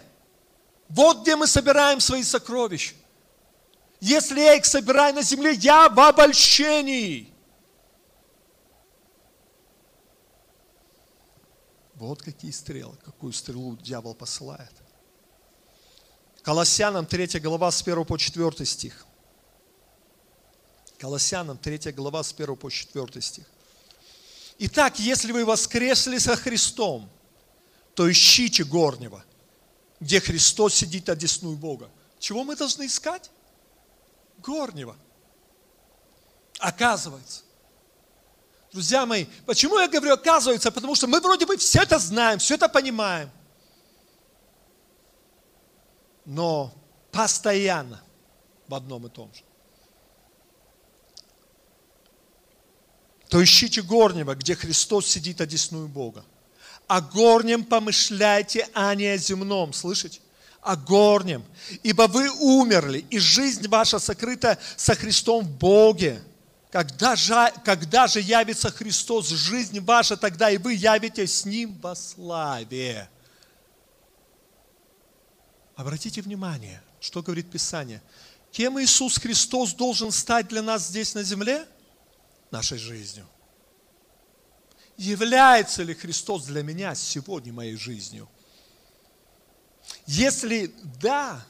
Вот 0.90 1.22
где 1.22 1.36
мы 1.36 1.46
собираем 1.46 2.00
свои 2.00 2.22
сокровища. 2.22 2.94
Если 3.98 4.40
я 4.40 4.54
их 4.54 4.66
собираю 4.66 5.14
на 5.14 5.22
земле, 5.22 5.52
я 5.54 5.88
в 5.88 5.98
обольщении. 6.00 7.29
Вот 12.00 12.22
какие 12.22 12.50
стрелы, 12.50 12.96
какую 13.04 13.34
стрелу 13.34 13.76
дьявол 13.76 14.14
посылает. 14.14 14.72
Колоссянам 16.40 17.04
3 17.04 17.40
глава 17.40 17.70
с 17.70 17.82
1 17.82 18.06
по 18.06 18.16
4 18.16 18.64
стих. 18.64 19.04
Колоссянам 20.98 21.58
3 21.58 21.92
глава 21.92 22.22
с 22.22 22.32
1 22.32 22.56
по 22.56 22.70
4 22.70 23.20
стих. 23.20 23.44
Итак, 24.60 24.98
если 24.98 25.30
вы 25.30 25.44
воскресли 25.44 26.16
со 26.16 26.36
Христом, 26.36 27.10
то 27.94 28.10
ищите 28.10 28.64
горнего, 28.64 29.22
где 30.00 30.20
Христос 30.20 30.76
сидит 30.76 31.10
одесную 31.10 31.58
Бога. 31.58 31.90
Чего 32.18 32.44
мы 32.44 32.56
должны 32.56 32.86
искать? 32.86 33.30
Горнего. 34.38 34.96
Оказывается. 36.60 37.42
Друзья 38.72 39.04
мои, 39.04 39.26
почему 39.46 39.78
я 39.78 39.88
говорю 39.88 40.14
оказывается? 40.14 40.70
Потому 40.70 40.94
что 40.94 41.08
мы 41.08 41.20
вроде 41.20 41.44
бы 41.44 41.56
все 41.56 41.82
это 41.82 41.98
знаем, 41.98 42.38
все 42.38 42.54
это 42.54 42.68
понимаем. 42.68 43.30
Но 46.24 46.72
постоянно 47.10 48.00
в 48.68 48.74
одном 48.74 49.06
и 49.06 49.10
том 49.10 49.32
же. 49.34 49.42
То 53.28 53.42
ищите 53.42 53.82
горнего, 53.82 54.34
где 54.34 54.54
Христос 54.54 55.06
сидит 55.06 55.40
одесную 55.40 55.88
Бога. 55.88 56.24
О 56.86 57.00
горнем 57.00 57.64
помышляйте, 57.64 58.68
а 58.74 58.94
не 58.94 59.06
о 59.06 59.16
земном. 59.16 59.72
Слышите? 59.72 60.20
О 60.60 60.76
горнем. 60.76 61.44
Ибо 61.82 62.08
вы 62.08 62.28
умерли, 62.30 63.04
и 63.10 63.18
жизнь 63.18 63.66
ваша 63.68 63.98
сокрыта 63.98 64.58
со 64.76 64.94
Христом 64.94 65.44
в 65.44 65.50
Боге. 65.50 66.22
Когда 66.70 67.16
же, 67.16 67.52
когда 67.64 68.06
же 68.06 68.20
явится 68.20 68.70
Христос, 68.70 69.28
жизнь 69.28 69.80
ваша, 69.80 70.16
тогда 70.16 70.50
и 70.50 70.56
вы 70.56 70.74
явитесь 70.74 71.40
с 71.40 71.44
Ним 71.44 71.76
во 71.80 71.96
славе. 71.96 73.10
Обратите 75.74 76.22
внимание, 76.22 76.80
что 77.00 77.22
говорит 77.22 77.50
Писание. 77.50 78.00
Кем 78.52 78.80
Иисус 78.80 79.18
Христос 79.18 79.74
должен 79.74 80.12
стать 80.12 80.48
для 80.48 80.62
нас 80.62 80.88
здесь 80.88 81.14
на 81.14 81.24
земле? 81.24 81.66
Нашей 82.52 82.78
жизнью. 82.78 83.26
Является 84.96 85.82
ли 85.82 85.94
Христос 85.94 86.44
для 86.44 86.62
меня 86.62 86.94
сегодня 86.94 87.52
моей 87.52 87.76
жизнью? 87.76 88.28
Если 90.06 90.72
да, 91.00 91.44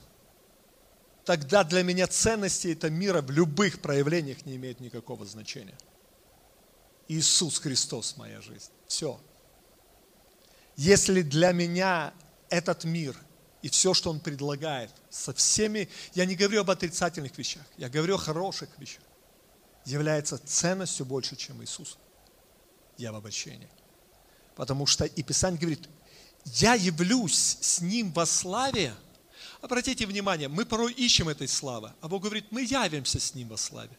тогда 1.30 1.62
для 1.62 1.84
меня 1.84 2.08
ценности 2.08 2.72
этого 2.72 2.90
мира 2.90 3.22
в 3.22 3.30
любых 3.30 3.80
проявлениях 3.80 4.44
не 4.46 4.56
имеют 4.56 4.80
никакого 4.80 5.24
значения. 5.24 5.78
Иисус 7.06 7.60
Христос 7.60 8.16
моя 8.16 8.40
жизнь. 8.40 8.72
Все. 8.88 9.20
Если 10.74 11.22
для 11.22 11.52
меня 11.52 12.12
этот 12.48 12.82
мир 12.82 13.16
и 13.62 13.68
все, 13.68 13.94
что 13.94 14.10
он 14.10 14.18
предлагает, 14.18 14.90
со 15.08 15.32
всеми, 15.32 15.88
я 16.14 16.24
не 16.24 16.34
говорю 16.34 16.62
об 16.62 16.70
отрицательных 16.72 17.38
вещах, 17.38 17.62
я 17.76 17.88
говорю 17.88 18.16
о 18.16 18.18
хороших 18.18 18.68
вещах, 18.78 19.04
является 19.84 20.36
ценностью 20.36 21.06
больше, 21.06 21.36
чем 21.36 21.62
Иисус. 21.62 21.96
Я 22.98 23.12
в 23.12 23.14
обольщении. 23.14 23.70
Потому 24.56 24.84
что 24.84 25.04
и 25.04 25.22
Писание 25.22 25.60
говорит, 25.60 25.88
я 26.46 26.74
явлюсь 26.74 27.58
с 27.60 27.80
Ним 27.80 28.10
во 28.10 28.26
славе. 28.26 28.92
Обратите 29.62 30.06
внимание, 30.06 30.48
мы 30.48 30.64
порой 30.64 30.92
ищем 30.92 31.28
этой 31.28 31.46
славы, 31.46 31.92
а 32.00 32.08
Бог 32.08 32.22
говорит, 32.22 32.46
мы 32.50 32.62
явимся 32.62 33.20
с 33.20 33.34
Ним 33.34 33.48
во 33.48 33.58
славе, 33.58 33.96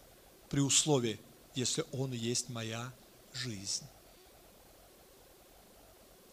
при 0.50 0.60
условии, 0.60 1.20
если 1.54 1.86
Он 1.92 2.12
есть 2.12 2.50
моя 2.50 2.92
жизнь. 3.34 3.86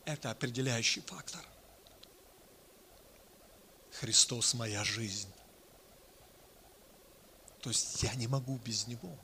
Это 0.06 0.30
определяющий 0.30 1.02
фактор. 1.02 1.44
Христос 4.00 4.54
моя 4.54 4.82
жизнь. 4.84 5.28
То 7.60 7.68
есть 7.68 8.02
я 8.02 8.14
не 8.14 8.26
могу 8.26 8.56
без 8.58 8.86
Него. 8.86 9.14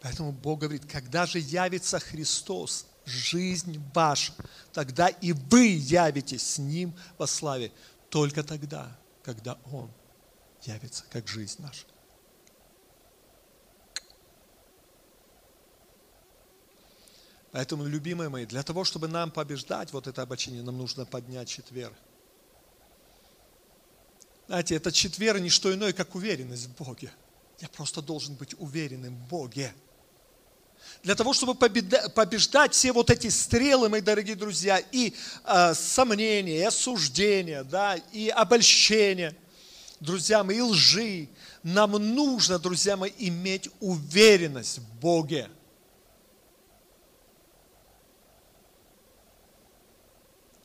Поэтому 0.00 0.32
Бог 0.32 0.60
говорит, 0.60 0.90
когда 0.90 1.26
же 1.26 1.38
явится 1.38 2.00
Христос, 2.00 2.86
жизнь 3.08 3.82
ваша, 3.94 4.32
тогда 4.72 5.08
и 5.08 5.32
вы 5.32 5.66
явитесь 5.66 6.42
с 6.42 6.58
Ним 6.58 6.94
во 7.16 7.26
славе. 7.26 7.72
Только 8.10 8.42
тогда, 8.42 8.96
когда 9.22 9.58
Он 9.64 9.90
явится, 10.62 11.04
как 11.10 11.28
жизнь 11.28 11.60
наша. 11.62 11.84
Поэтому, 17.50 17.86
любимые 17.86 18.28
мои, 18.28 18.44
для 18.46 18.62
того, 18.62 18.84
чтобы 18.84 19.08
нам 19.08 19.30
побеждать 19.30 19.92
вот 19.92 20.06
это 20.06 20.22
обочение, 20.22 20.62
нам 20.62 20.76
нужно 20.76 21.06
поднять 21.06 21.48
четверг. 21.48 21.94
Знаете, 24.46 24.76
этот 24.76 24.94
четверг 24.94 25.40
не 25.40 25.50
что 25.50 25.72
иное, 25.72 25.92
как 25.92 26.14
уверенность 26.14 26.66
в 26.66 26.84
Боге. 26.84 27.10
Я 27.60 27.68
просто 27.68 28.00
должен 28.00 28.34
быть 28.34 28.54
уверенным 28.58 29.14
в 29.14 29.28
Боге. 29.28 29.74
Для 31.02 31.14
того, 31.14 31.32
чтобы 31.32 31.54
побеждать 31.54 32.74
все 32.74 32.92
вот 32.92 33.10
эти 33.10 33.28
стрелы, 33.28 33.88
мои 33.88 34.00
дорогие 34.00 34.36
друзья, 34.36 34.78
и 34.78 35.14
э, 35.44 35.74
сомнения, 35.74 36.58
и 36.58 36.62
осуждения, 36.62 37.62
да, 37.62 37.96
и 38.12 38.28
обольщения, 38.28 39.34
друзья 40.00 40.42
мои, 40.42 40.58
и 40.58 40.60
лжи, 40.60 41.28
нам 41.62 41.92
нужно, 41.92 42.58
друзья 42.58 42.96
мои, 42.96 43.12
иметь 43.18 43.70
уверенность 43.80 44.78
в 44.78 45.00
Боге. 45.00 45.48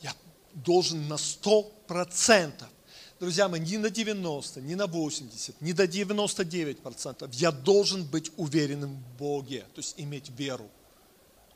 Я 0.01 0.13
должен 0.53 1.07
на 1.07 1.17
сто 1.17 1.63
процентов 1.87 2.69
друзья 3.23 3.47
мои, 3.47 3.61
не 3.61 3.77
на 3.77 3.89
90, 3.89 4.61
не 4.61 4.75
на 4.75 4.85
80, 4.85 5.61
не 5.61 5.71
до 5.71 5.87
99 5.87 6.79
процентов. 6.79 7.33
Я 7.33 7.51
должен 7.51 8.03
быть 8.03 8.31
уверенным 8.35 8.97
в 8.97 9.17
Боге, 9.17 9.65
то 9.73 9.79
есть 9.79 9.95
иметь 9.97 10.29
веру 10.37 10.69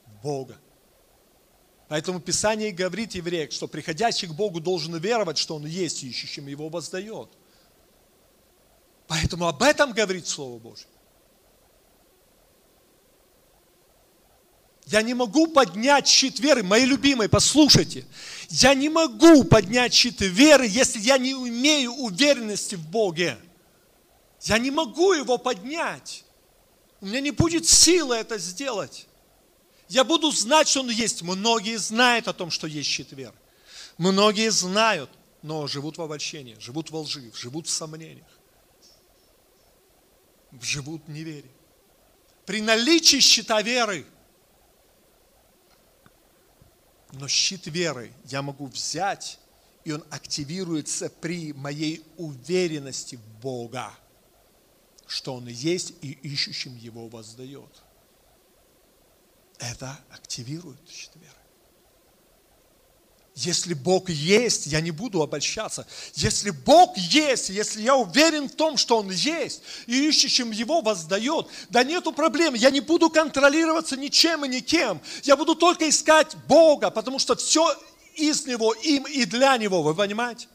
в 0.06 0.24
Бога. 0.24 0.58
Поэтому 1.90 2.22
Писание 2.22 2.72
говорит 2.72 3.16
евреям, 3.16 3.52
что 3.52 3.68
приходящий 3.68 4.28
к 4.28 4.32
Богу 4.32 4.62
должен 4.62 4.96
веровать, 4.98 5.38
что 5.38 5.56
Он 5.56 5.66
есть, 5.66 6.04
ищущим 6.04 6.48
Его 6.48 6.70
воздает. 6.70 7.30
Поэтому 9.08 9.48
об 9.48 9.62
этом 9.62 9.92
говорит 9.92 10.26
Слово 10.26 10.60
Божье. 10.60 10.88
Я 14.88 15.02
не 15.02 15.14
могу 15.14 15.48
поднять 15.48 16.08
щит 16.08 16.40
веры, 16.40 16.64
мои 16.64 16.86
любимые, 16.86 17.28
послушайте. 17.28 18.06
Я 18.50 18.74
не 18.74 18.88
могу 18.88 19.44
поднять 19.44 19.94
щит 19.94 20.22
веры, 20.22 20.66
если 20.66 21.00
я 21.00 21.18
не 21.18 21.32
имею 21.32 21.92
уверенности 21.92 22.76
в 22.76 22.88
Боге. 22.88 23.38
Я 24.44 24.58
не 24.58 24.72
могу 24.72 25.12
его 25.12 25.38
поднять. 25.38 26.24
У 27.02 27.06
меня 27.06 27.20
не 27.20 27.32
будет 27.32 27.68
силы 27.68 28.16
это 28.16 28.38
сделать. 28.38 29.08
Я 29.90 30.06
буду 30.06 30.32
знать, 30.32 30.70
что 30.70 30.80
он 30.80 30.90
есть. 30.90 31.22
Многие 31.22 31.78
знают 31.78 32.30
о 32.30 32.34
том, 32.34 32.50
что 32.50 32.66
есть 32.66 32.88
щит 32.88 33.12
веры. 33.12 33.36
Многие 33.98 34.52
знают, 34.52 35.10
но 35.42 35.68
живут 35.68 35.98
в 35.98 36.02
обольщении, 36.02 36.56
живут 36.62 36.92
во 36.92 37.02
лжи, 37.02 37.30
живут 37.36 37.68
в 37.68 37.72
сомнениях, 37.72 38.28
живут 40.62 41.02
в 41.08 41.12
неверии. 41.12 41.52
При 42.46 42.62
наличии 42.62 43.20
щита 43.20 43.62
веры– 43.62 44.06
но 47.14 47.28
щит 47.28 47.68
веры 47.68 48.12
я 48.26 48.42
могу 48.42 48.68
взять, 48.68 49.40
и 49.86 49.92
он 49.92 50.04
активируется 50.10 51.10
при 51.10 51.54
моей 51.54 52.04
уверенности 52.18 53.16
в 53.16 53.26
Бога, 53.42 53.94
что 55.08 55.36
Он 55.36 55.48
есть 55.48 55.94
и 56.02 56.12
ищущим 56.12 56.76
Его 56.76 57.08
воздает. 57.08 57.84
Это 59.60 59.98
активирует 60.10 60.80
щит 60.90 61.12
веры. 61.16 61.37
Если 63.38 63.76
Бог 63.76 64.10
есть, 64.10 64.66
я 64.66 64.82
не 64.82 64.90
буду 64.90 65.22
обольщаться. 65.22 65.86
Если 66.16 66.50
Бог 66.50 66.98
есть, 66.98 67.50
если 67.50 67.84
я 67.84 67.96
уверен 67.96 68.50
в 68.50 68.56
том, 68.56 68.78
что 68.78 68.98
Он 68.98 69.12
есть, 69.12 69.62
и 69.86 70.08
ищущим 70.10 70.50
Его 70.50 70.82
воздает, 70.82 71.48
да 71.70 71.84
нету 71.84 72.12
проблем, 72.14 72.56
я 72.56 72.72
не 72.72 72.80
буду 72.80 73.12
контролироваться 73.12 73.96
ничем 73.96 74.44
и 74.44 74.48
никем. 74.48 75.00
Я 75.22 75.38
буду 75.38 75.54
только 75.54 75.88
искать 75.88 76.36
Бога, 76.48 76.90
потому 76.90 77.20
что 77.20 77.36
все 77.36 77.72
из 78.16 78.48
Него, 78.48 78.74
им 78.74 79.04
и 79.04 79.24
для 79.26 79.56
Него, 79.58 79.84
вы 79.84 79.94
понимаете? 79.94 80.48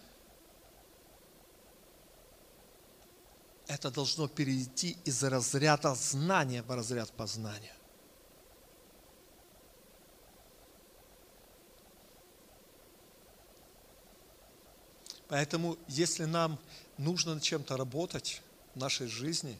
Это 3.68 3.92
должно 3.92 4.26
перейти 4.26 4.96
из 5.04 5.22
разряда 5.22 5.94
знания 5.94 6.62
в 6.62 6.70
разряд 6.72 7.12
познания. 7.12 7.76
Поэтому, 15.32 15.78
если 15.88 16.26
нам 16.26 16.58
нужно 16.98 17.40
чем-то 17.40 17.78
работать 17.78 18.42
в 18.74 18.78
нашей 18.78 19.06
жизни, 19.06 19.58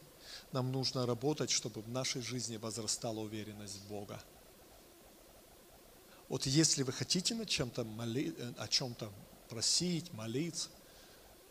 нам 0.53 0.71
нужно 0.71 1.07
работать, 1.07 1.49
чтобы 1.49 1.81
в 1.81 1.89
нашей 1.89 2.21
жизни 2.21 2.59
возрастала 2.59 3.21
уверенность 3.21 3.79
в 3.79 3.89
Бога. 3.89 4.23
Вот 6.29 6.45
если 6.45 6.83
вы 6.83 6.93
хотите 6.93 7.35
над 7.35 7.49
чем-то 7.49 7.85
моли, 7.85 8.35
э, 8.37 8.53
о 8.59 8.69
чем-то 8.69 9.11
просить, 9.49 10.13
молиться, 10.13 10.69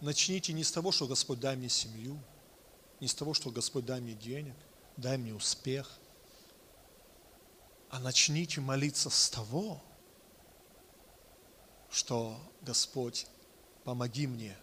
начните 0.02 0.54
не 0.54 0.64
с 0.64 0.72
того, 0.72 0.92
что 0.92 1.08
Господь 1.08 1.40
дай 1.40 1.56
мне 1.56 1.68
семью, 1.68 2.20
не 3.00 3.08
с 3.08 3.16
того, 3.16 3.34
что 3.34 3.50
Господь 3.50 3.86
дай 3.86 4.02
мне 4.02 4.14
денег, 4.14 4.54
дай 4.98 5.18
мне 5.18 5.34
успех, 5.34 5.98
а 7.90 8.00
начните 8.00 8.62
молиться 8.62 9.10
с 9.10 9.32
того, 9.32 9.82
что 11.90 12.40
Господь, 12.62 13.26
помоги 13.84 14.28
мне, 14.28 14.56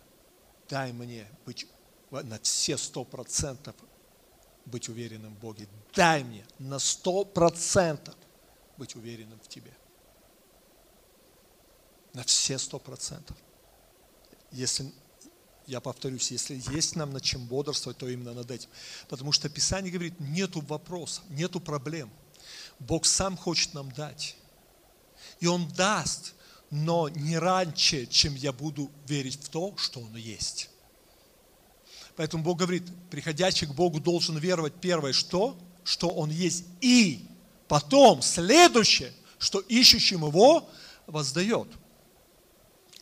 дай 0.68 0.92
мне 0.92 1.26
быть 1.44 1.66
на 2.10 2.38
все 2.40 2.76
сто 2.76 3.04
процентов 3.04 3.74
быть 4.64 4.88
уверенным 4.88 5.34
в 5.34 5.38
Боге. 5.38 5.68
Дай 5.94 6.24
мне 6.24 6.46
на 6.58 6.78
сто 6.78 7.24
процентов 7.24 8.14
быть 8.76 8.94
уверенным 8.96 9.38
в 9.40 9.48
Тебе. 9.48 9.72
На 12.14 12.22
все 12.24 12.58
сто 12.58 12.78
процентов. 12.78 13.36
Если, 14.50 14.92
я 15.66 15.80
повторюсь, 15.80 16.30
если 16.30 16.60
есть 16.72 16.96
нам 16.96 17.12
над 17.12 17.22
чем 17.22 17.46
бодрствовать, 17.46 17.98
то 17.98 18.08
именно 18.08 18.34
над 18.34 18.50
этим. 18.50 18.70
Потому 19.08 19.32
что 19.32 19.48
Писание 19.48 19.92
говорит, 19.92 20.18
нету 20.20 20.60
вопросов, 20.60 21.24
нету 21.28 21.60
проблем. 21.60 22.10
Бог 22.78 23.04
сам 23.04 23.36
хочет 23.36 23.74
нам 23.74 23.90
дать. 23.92 24.36
И 25.40 25.46
Он 25.46 25.68
даст, 25.68 26.34
но 26.70 27.08
не 27.08 27.38
раньше, 27.38 28.06
чем 28.06 28.34
я 28.34 28.52
буду 28.52 28.90
верить 29.06 29.42
в 29.42 29.48
то, 29.48 29.74
что 29.76 30.00
Он 30.00 30.16
есть. 30.16 30.70
Поэтому 32.16 32.42
Бог 32.42 32.58
говорит, 32.58 32.84
приходящий 33.10 33.66
к 33.66 33.74
Богу 33.74 34.00
должен 34.00 34.36
веровать 34.38 34.74
первое, 34.80 35.12
что? 35.12 35.56
Что 35.84 36.08
Он 36.08 36.30
есть. 36.30 36.64
И 36.80 37.24
потом 37.68 38.22
следующее, 38.22 39.12
что 39.38 39.60
ищущим 39.60 40.26
Его 40.26 40.68
воздает. 41.06 41.68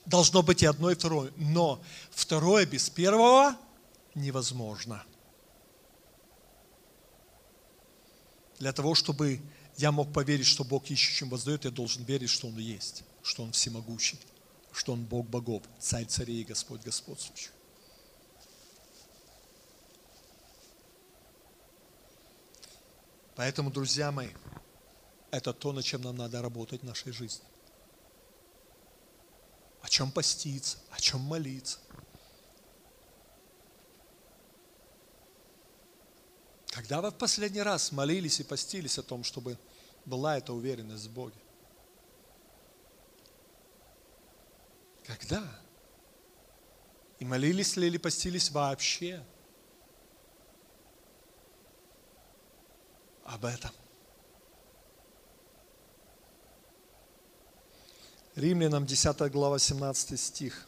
Должно 0.04 0.42
быть 0.42 0.62
и 0.62 0.66
одно, 0.66 0.90
и 0.90 0.94
второе. 0.94 1.32
Но 1.36 1.82
второе 2.10 2.66
без 2.66 2.88
первого 2.90 3.56
невозможно. 4.14 5.02
Для 8.58 8.72
того, 8.72 8.94
чтобы 8.94 9.40
я 9.76 9.92
мог 9.92 10.12
поверить, 10.12 10.46
что 10.46 10.64
Бог 10.64 10.90
ищущим 10.90 11.28
воздает, 11.28 11.64
я 11.64 11.70
должен 11.70 12.04
верить, 12.04 12.30
что 12.30 12.48
Он 12.48 12.56
есть, 12.58 13.02
что 13.26 13.42
Он 13.42 13.50
всемогущий, 13.50 14.20
что 14.70 14.92
Он 14.92 15.04
Бог 15.04 15.26
богов, 15.26 15.64
Царь 15.80 16.06
царей 16.06 16.42
и 16.42 16.44
Господь 16.44 16.82
господствующий. 16.82 17.50
Поэтому, 23.34 23.70
друзья 23.70 24.12
мои, 24.12 24.30
это 25.32 25.52
то, 25.52 25.72
над 25.72 25.84
чем 25.84 26.02
нам 26.02 26.16
надо 26.16 26.40
работать 26.40 26.82
в 26.82 26.84
нашей 26.84 27.12
жизни. 27.12 27.44
О 29.82 29.88
чем 29.88 30.12
поститься, 30.12 30.78
о 30.90 31.00
чем 31.00 31.20
молиться. 31.20 31.78
Когда 36.68 37.00
вы 37.02 37.10
в 37.10 37.18
последний 37.18 37.62
раз 37.62 37.90
молились 37.90 38.38
и 38.38 38.44
постились 38.44 38.98
о 38.98 39.02
том, 39.02 39.24
чтобы 39.24 39.58
была 40.04 40.38
эта 40.38 40.52
уверенность 40.52 41.06
в 41.06 41.12
Боге? 41.12 41.36
Когда? 45.06 45.42
И 47.18 47.24
молились 47.24 47.76
ли 47.76 47.86
или 47.86 47.96
постились 47.96 48.50
вообще? 48.50 49.22
об 53.26 53.44
этом. 53.44 53.70
Римлянам 58.34 58.86
10 58.86 59.32
глава 59.32 59.58
17 59.58 60.18
стих. 60.18 60.66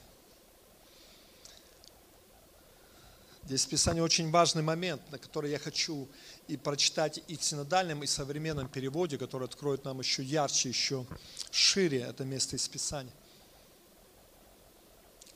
Здесь 3.45 3.65
в 3.65 3.69
Писании 3.69 4.01
очень 4.01 4.31
важный 4.31 4.63
момент, 4.63 5.01
на 5.11 5.19
который 5.19 5.51
я 5.51 5.59
хочу 5.59 6.09
и 6.49 6.57
прочитать 6.57 7.23
и 7.29 7.37
в 7.37 7.43
синодальном, 7.43 8.03
и 8.03 8.07
в 8.07 8.11
современном 8.11 8.69
переводе, 8.69 9.17
который 9.17 9.45
откроет 9.45 9.85
нам 9.85 10.01
еще 10.01 10.23
ярче, 10.23 10.69
еще 10.69 11.07
шире 11.51 12.01
это 12.01 12.25
место 12.25 12.57
из 12.57 12.69
Писания. 12.69 13.13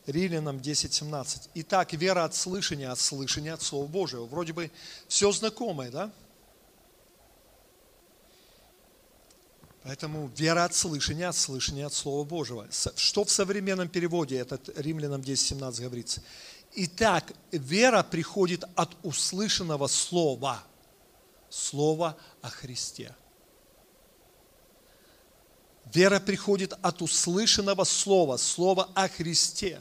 Римлянам 0.06 0.58
10.17. 0.58 1.50
Итак, 1.54 1.92
вера 1.92 2.24
от 2.24 2.34
слышания, 2.34 2.90
от 2.90 2.98
слышания 2.98 3.54
от 3.54 3.62
Слова 3.62 3.86
Божьего. 3.86 4.26
Вроде 4.26 4.52
бы 4.52 4.70
все 5.06 5.30
знакомое, 5.30 5.90
да? 5.90 6.12
Поэтому 9.84 10.30
вера 10.36 10.64
от 10.64 10.74
слышания, 10.74 11.28
от 11.28 11.36
слышания 11.36 11.86
от 11.86 11.92
Слова 11.92 12.24
Божьего. 12.24 12.66
Что 12.96 13.24
в 13.24 13.30
современном 13.30 13.88
переводе, 13.88 14.38
это 14.38 14.60
Римлянам 14.76 15.20
10.17 15.20 15.82
говорится. 15.82 16.22
Итак, 16.74 17.32
вера 17.50 18.02
приходит 18.02 18.64
от 18.74 18.96
услышанного 19.02 19.86
слова, 19.88 20.62
слова 21.48 22.16
о 22.40 22.48
Христе. 22.48 23.14
Вера 25.92 26.20
приходит 26.20 26.72
от 26.80 27.02
услышанного 27.02 27.84
слова, 27.84 28.36
слова 28.36 28.88
о 28.94 29.08
Христе. 29.08 29.80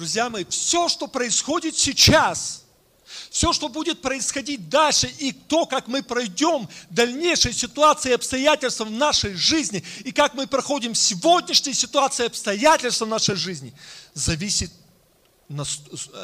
Друзья 0.00 0.30
мои, 0.30 0.46
все, 0.46 0.88
что 0.88 1.08
происходит 1.08 1.76
сейчас– 1.76 2.64
все, 3.28 3.52
что 3.52 3.68
будет 3.68 4.00
происходить 4.00 4.70
дальше, 4.70 5.08
и 5.18 5.30
то, 5.30 5.66
как 5.66 5.88
мы 5.88 6.02
пройдем 6.02 6.70
дальнейшие 6.88 7.52
ситуации 7.52 8.10
и 8.10 8.14
обстоятельства 8.14 8.84
в 8.84 8.90
нашей 8.90 9.34
жизни, 9.34 9.84
и 10.04 10.10
как 10.10 10.32
мы 10.32 10.46
проходим 10.46 10.94
сегодняшние 10.94 11.74
ситуации 11.74 12.22
и 12.22 12.26
обстоятельства 12.28 13.04
в 13.04 13.08
нашей 13.08 13.34
жизни, 13.34 13.74
зависит, 14.14 14.72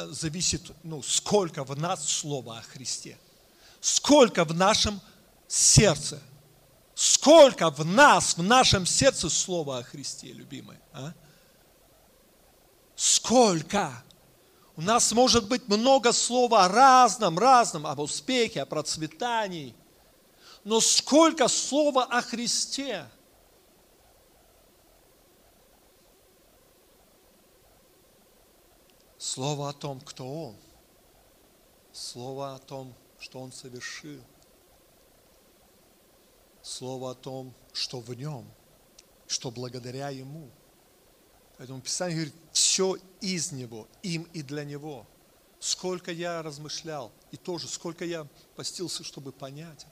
зависит 0.09 0.63
ну, 0.81 1.03
сколько 1.03 1.63
в 1.63 1.77
нас 1.77 2.03
слова 2.09 2.57
о 2.57 2.61
Христе, 2.63 3.15
сколько 3.79 4.43
в 4.43 4.55
нашем 4.55 4.99
сердце, 5.47 6.19
сколько 6.95 7.69
в 7.69 7.85
нас, 7.85 8.37
в 8.37 8.41
нашем 8.41 8.87
сердце 8.87 9.29
слова 9.29 9.77
о 9.77 9.83
Христе, 9.83 10.33
любимые. 10.33 10.79
А? 10.93 11.13
Сколько? 12.97 14.03
У 14.75 14.81
нас 14.81 15.11
может 15.11 15.47
быть 15.47 15.67
много 15.67 16.11
слова 16.11 16.65
о 16.65 16.67
разном, 16.67 17.37
разном, 17.37 17.85
об 17.85 17.99
успехе, 17.99 18.63
о 18.63 18.65
процветании. 18.65 19.75
Но 20.63 20.81
сколько 20.81 21.47
слова 21.47 22.05
о 22.05 22.23
Христе? 22.23 23.07
Слово 29.19 29.69
о 29.69 29.73
том, 29.73 30.01
кто 30.01 30.25
Он. 30.25 30.55
Слово 31.93 32.55
о 32.55 32.57
том, 32.57 32.95
что 33.19 33.41
Он 33.41 33.51
совершил. 33.51 34.23
Слово 36.63 37.11
о 37.11 37.15
том, 37.15 37.53
что 37.73 37.99
в 37.99 38.11
Нем, 38.15 38.51
что 39.27 39.51
благодаря 39.51 40.09
Ему– 40.09 40.49
Поэтому 41.57 41.81
Писание 41.81 42.15
говорит, 42.15 42.35
все 42.51 42.97
из 43.19 43.51
Него, 43.51 43.87
им 44.03 44.23
и 44.33 44.43
для 44.43 44.63
Него. 44.63 45.07
Сколько 45.59 46.11
я 46.11 46.43
размышлял, 46.43 47.11
и 47.31 47.37
тоже 47.37 47.67
сколько 47.67 48.05
я 48.05 48.27
постился, 48.55 49.03
чтобы 49.03 49.31
понять, 49.31 49.87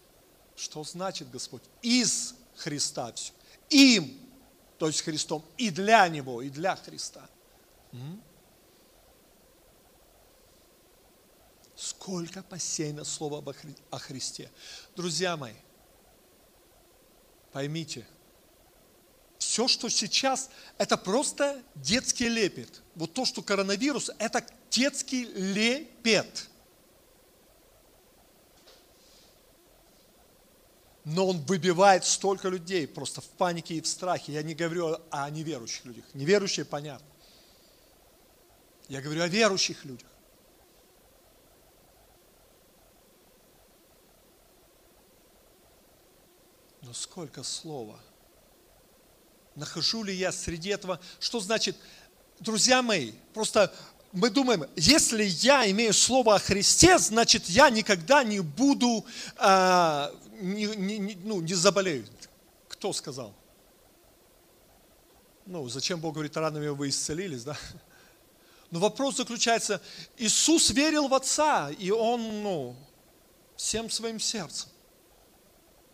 что 0.55 0.84
значит 0.84 1.32
Господь. 1.32 1.63
Из 1.82 2.36
Христа 2.55 3.11
все. 3.13 3.34
Им, 3.70 4.20
то 4.78 4.88
есть 4.88 5.01
Христом, 5.01 5.43
и 5.57 5.72
для 5.72 6.07
Него, 6.07 6.43
и 6.43 6.49
для 6.49 6.76
Христа. 6.76 7.28
Сколько 11.76 12.43
посеяно 12.43 13.03
слово 13.03 13.43
о 13.89 13.97
Христе. 13.97 14.51
Друзья 14.95 15.36
мои, 15.36 15.55
поймите– 17.51 18.07
все, 19.46 19.68
что 19.68 19.89
сейчас, 19.89 20.50
это 20.78 20.98
просто 20.98 21.62
детский 21.76 22.28
лепет. 22.28 22.82
Вот 22.96 23.14
то, 23.14 23.26
что 23.26 23.41
коронавирус, 23.41 24.10
это 24.18 24.46
детский 24.72 25.26
лепет. 25.26 26.50
Но 31.04 31.28
он 31.28 31.39
выбивает 31.46 32.04
столько 32.04 32.50
людей 32.50 32.88
просто 32.88 33.22
в 33.22 33.28
панике 33.28 33.76
и 33.76 33.82
в 33.82 33.88
страхе. 33.88 34.34
Я 34.34 34.41
не 34.41 34.56
говорю 34.56 34.98
о 35.12 35.30
неверующих 35.30 35.86
людях. 35.86 36.06
Неверующие, 36.16 36.66
понятно. 36.66 37.08
Я 38.88 39.02
говорю 39.02 39.22
о 39.22 39.28
верующих 39.28 39.86
людях. 39.86 40.10
Но 46.82 46.93
сколько 46.93 47.43
слова– 47.43 48.00
нахожу 49.56 50.03
ли 50.03 50.14
я 50.14 50.32
среди 50.32 50.70
этого, 50.70 50.99
что 51.20 51.39
значит, 51.39 51.76
друзья 52.39 52.82
мои, 52.82 53.12
просто 53.34 53.74
мы 54.12 54.30
думаем, 54.30 54.66
если 54.76 55.24
я 55.24 55.70
имею 55.72 55.93
слово 55.93 56.36
о 56.36 56.39
Христе, 56.39 56.97
значит 56.97 57.49
я 57.49 57.70
никогда 57.70 58.24
не 58.24 58.39
буду, 58.39 59.06
а, 59.38 60.14
не, 60.39 60.66
не, 60.66 61.16
ну, 61.24 61.41
не 61.41 61.53
заболею. 61.53 62.06
Кто 62.70 62.93
сказал? 62.93 63.34
Ну, 65.45 65.68
зачем 65.68 65.99
Бог 65.99 66.14
говорит, 66.14 66.36
ранами 66.38 66.68
вы 66.70 66.89
исцелились, 66.89 67.43
да? 67.43 67.58
Но 68.72 68.80
вопрос 68.80 69.18
заключается, 69.18 69.82
Иисус 70.18 70.70
верил 70.72 71.08
в 71.08 71.14
Отца, 71.14 71.70
и 71.72 71.91
Он, 71.91 72.41
ну, 72.41 72.76
всем 73.56 73.89
своим 73.89 74.20
сердцем. 74.20 74.70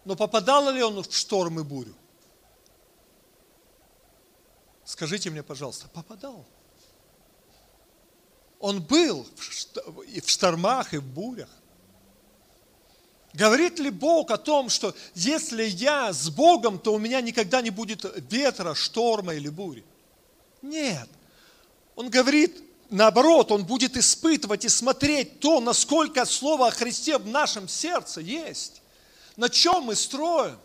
Но 0.06 0.16
попадал 0.16 0.72
ли 0.72 0.82
Он 0.82 1.04
в 1.04 1.14
шторм 1.14 1.60
и 1.60 1.64
бурю? 1.64 1.96
Скажите 4.92 5.30
мне, 5.30 5.42
пожалуйста, 5.42 5.88
попадал? 5.88 6.46
Он 8.60 8.82
был 8.82 9.26
и 10.06 10.20
в 10.20 10.30
штормах, 10.30 10.94
и 10.94 10.98
в 10.98 11.04
бурях. 11.06 11.48
Говорит 13.32 13.80
ли 13.80 13.90
Бог 13.90 14.32
о 14.32 14.38
том, 14.38 14.68
что 14.68 14.94
если 15.16 15.64
я 15.64 16.12
с 16.12 16.30
Богом, 16.30 16.78
то 16.78 16.94
у 16.94 17.00
меня 17.00 17.22
никогда 17.22 17.62
не 17.62 17.70
будет 17.70 18.06
ветра, 18.30 18.74
шторма 18.74 19.34
или 19.34 19.48
бури? 19.48 19.86
Нет. 20.62 21.08
Он 21.96 22.10
говорит, 22.10 22.62
наоборот, 22.90 23.54
он 23.54 23.64
будет 23.64 23.96
испытывать 23.96 24.66
и 24.66 24.70
смотреть 24.70 25.40
то, 25.40 25.62
насколько 25.62 26.26
Слово 26.26 26.68
о 26.68 26.72
Христе 26.72 27.18
в 27.18 27.26
нашем 27.28 27.70
сердце 27.70 28.20
есть. 28.20 28.82
На 29.38 29.48
чем 29.48 29.84
мы 29.84 29.96
строим? 29.96 30.58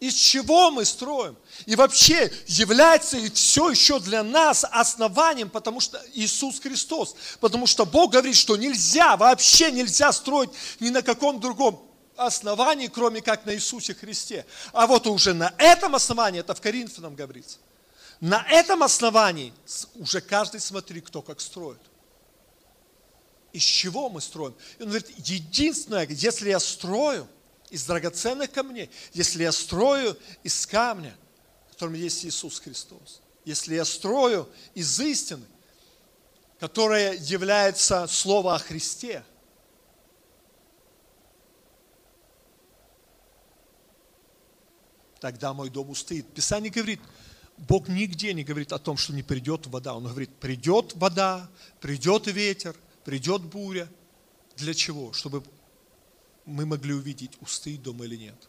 Из 0.00 0.14
чего 0.14 0.70
мы 0.70 0.86
строим? 0.86 1.36
И 1.66 1.76
вообще 1.76 2.32
является 2.46 3.18
и 3.18 3.28
все 3.28 3.68
еще 3.68 4.00
для 4.00 4.22
нас 4.22 4.64
основанием, 4.64 5.50
потому 5.50 5.78
что 5.80 6.02
Иисус 6.14 6.58
Христос. 6.58 7.14
Потому 7.38 7.66
что 7.66 7.84
Бог 7.84 8.12
говорит, 8.12 8.34
что 8.34 8.56
нельзя, 8.56 9.18
вообще 9.18 9.70
нельзя 9.70 10.10
строить 10.12 10.50
ни 10.80 10.88
на 10.88 11.02
каком 11.02 11.38
другом 11.38 11.86
основании, 12.16 12.86
кроме 12.86 13.20
как 13.20 13.44
на 13.44 13.54
Иисусе 13.54 13.94
Христе. 13.94 14.46
А 14.72 14.86
вот 14.86 15.06
уже 15.06 15.34
на 15.34 15.52
этом 15.58 15.94
основании, 15.94 16.40
это 16.40 16.54
в 16.54 16.62
Коринфянам 16.62 17.14
говорится, 17.14 17.58
на 18.20 18.42
этом 18.48 18.82
основании 18.82 19.52
уже 19.96 20.22
каждый 20.22 20.60
смотри, 20.60 21.02
кто 21.02 21.20
как 21.20 21.42
строит. 21.42 21.80
Из 23.52 23.62
чего 23.62 24.08
мы 24.08 24.22
строим? 24.22 24.54
И 24.78 24.82
он 24.82 24.88
говорит, 24.88 25.10
единственное, 25.18 26.06
если 26.08 26.48
я 26.48 26.58
строю– 26.58 27.28
из 27.70 27.84
драгоценных 27.86 28.50
камней, 28.50 28.90
если 29.12 29.44
я 29.44 29.52
строю 29.52 30.16
из 30.42 30.66
камня, 30.66 31.16
которым 31.70 31.94
есть 31.94 32.24
Иисус 32.24 32.60
Христос, 32.60 33.22
если 33.44 33.74
я 33.74 33.84
строю 33.84 34.48
из 34.74 34.98
истины, 35.00 35.46
которая 36.58 37.16
является 37.16 38.06
Слово 38.06 38.56
о 38.56 38.58
Христе, 38.58 39.24
тогда 45.20 45.54
мой 45.54 45.70
дом 45.70 45.90
устоит. 45.90 46.26
Писание 46.34 46.70
говорит, 46.70 47.00
Бог 47.56 47.88
нигде 47.88 48.32
не 48.34 48.42
говорит 48.42 48.72
о 48.72 48.78
том, 48.78 48.96
что 48.96 49.12
не 49.12 49.22
придет 49.22 49.66
вода. 49.66 49.94
Он 49.94 50.04
говорит, 50.04 50.34
придет 50.36 50.94
вода, 50.96 51.48
придет 51.80 52.26
ветер, 52.26 52.74
придет 53.04 53.42
буря. 53.42 53.88
Для 54.56 54.74
чего? 54.74 55.12
Чтобы 55.12 55.42
мы 56.50 56.66
могли 56.66 56.92
увидеть, 56.92 57.40
устоит 57.40 57.82
дом 57.82 58.02
или 58.04 58.16
нет. 58.16 58.48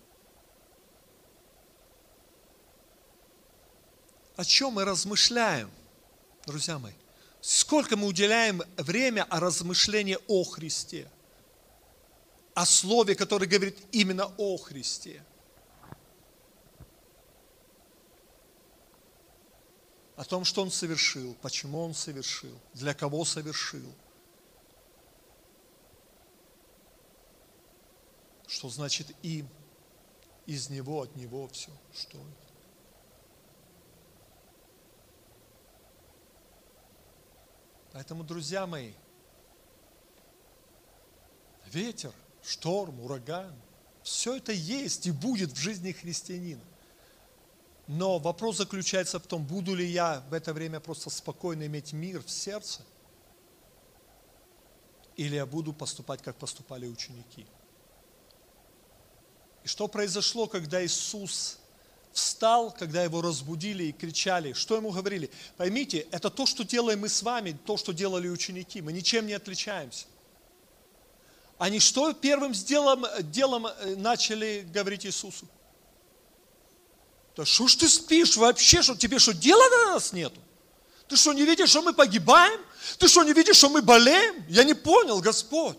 О 4.36 4.44
чем 4.44 4.74
мы 4.74 4.86
размышляем, 4.86 5.70
друзья 6.46 6.80
мои? 6.80 6.94
Сколько 7.42 7.96
мы 7.96 8.08
уделяем 8.08 8.62
время 8.78 9.24
о 9.24 9.40
размышлении 9.40 10.18
о 10.28 10.44
Христе? 10.44 11.10
О 12.54 12.66
слове, 12.66 13.16
которое 13.16 13.48
говорит 13.48 13.78
именно 13.92 14.32
о 14.38 14.58
Христе. 14.58 15.24
О 20.16 20.24
том, 20.24 20.44
что 20.44 20.62
Он 20.62 20.72
совершил, 20.72 21.36
почему 21.42 21.82
Он 21.84 21.94
совершил, 21.94 22.58
для 22.74 22.94
кого 22.94 23.26
совершил– 23.26 23.94
что 28.52 28.68
значит 28.68 29.08
им, 29.24 29.48
из 30.46 30.70
него, 30.70 31.04
от 31.04 31.16
него 31.16 31.48
все, 31.48 31.72
что 31.94 32.18
это. 32.18 32.54
Поэтому, 37.94 38.26
друзья 38.26 38.68
мои, 38.68 38.92
ветер, 41.68 42.12
шторм, 42.44 43.00
ураган, 43.00 43.56
все 44.04 44.36
это 44.36 44.52
есть 44.52 45.08
и 45.08 45.12
будет 45.12 45.52
в 45.52 45.58
жизни 45.58 45.94
христианина. 45.94 46.64
Но 47.88 48.20
вопрос 48.20 48.58
заключается 48.58 49.20
в 49.20 49.28
том, 49.28 49.46
буду 49.46 49.76
ли 49.76 49.86
я 49.86 50.26
в 50.30 50.34
это 50.34 50.54
время 50.54 50.82
просто 50.82 51.10
спокойно 51.10 51.68
иметь 51.68 51.94
мир 51.94 52.22
в 52.22 52.30
сердце, 52.30 52.82
или 55.16 55.36
я 55.36 55.46
буду 55.46 55.72
поступать, 55.72 56.22
как 56.22 56.36
поступали 56.36 56.86
ученики– 56.86 57.48
и 59.64 59.68
что 59.68 59.88
произошло, 59.88 60.48
когда 60.48 60.84
Иисус 60.84 61.58
встал, 62.12 62.72
когда 62.72 63.04
его 63.04 63.22
разбудили 63.22 63.86
и 63.86 63.92
кричали? 63.92 64.54
Что 64.54 64.76
ему 64.76 64.92
говорили? 64.92 65.30
Поймите, 65.58 66.08
это 66.12 66.30
то, 66.30 66.46
что 66.46 66.64
делаем 66.64 67.02
мы 67.02 67.10
с 67.10 67.22
вами, 67.22 67.58
то, 67.66 67.78
что 67.78 67.94
делали 67.94 68.28
ученики. 68.28 68.82
Мы 68.82 68.92
ничем 68.92 69.28
не 69.28 69.34
отличаемся. 69.34 70.06
Они 71.58 71.80
что 71.80 72.12
первым 72.14 72.54
делом, 72.54 73.06
делом 73.20 73.68
э, 73.68 73.96
начали 73.96 74.68
говорить 74.74 75.06
Иисусу? 75.06 75.46
Да 77.38 77.46
что 77.46 77.68
ж 77.68 77.76
ты 77.76 77.88
спишь 77.88 78.36
вообще, 78.36 78.82
что 78.82 78.96
тебе 78.96 79.20
что 79.20 79.34
дела 79.34 79.64
на 79.70 79.94
нас 79.94 80.12
нету? 80.12 80.40
Ты 81.08 81.18
что, 81.18 81.34
не 81.34 81.46
видишь, 81.46 81.70
что 81.70 81.84
мы 81.84 81.94
погибаем? 81.94 82.60
Ты 82.98 83.08
что, 83.08 83.24
не 83.24 83.34
видишь, 83.34 83.58
что 83.58 83.70
мы 83.70 83.84
болеем? 83.84 84.44
Я 84.50 84.64
не 84.64 84.74
понял, 84.74 85.20
Господь. 85.20 85.78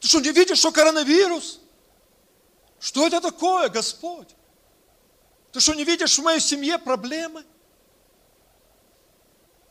Ты 0.00 0.08
что, 0.08 0.18
не 0.18 0.32
видишь, 0.32 0.58
что 0.58 0.72
коронавирус? 0.72 1.59
Что 2.80 3.06
это 3.06 3.20
такое, 3.20 3.68
Господь? 3.68 4.34
Ты 5.52 5.60
что, 5.60 5.74
не 5.74 5.84
видишь 5.84 6.18
в 6.18 6.22
моей 6.22 6.40
семье 6.40 6.78
проблемы? 6.78 7.44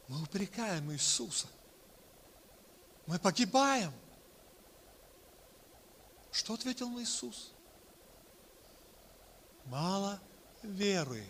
Мы 0.07 0.21
упрекаем 0.21 0.91
Иисуса. 0.91 1.47
Мы 3.07 3.17
погибаем. 3.17 3.91
Что 6.31 6.53
ответил 6.53 6.99
Иисус? 6.99 7.51
Мало 9.65 10.19
веры. 10.61 11.25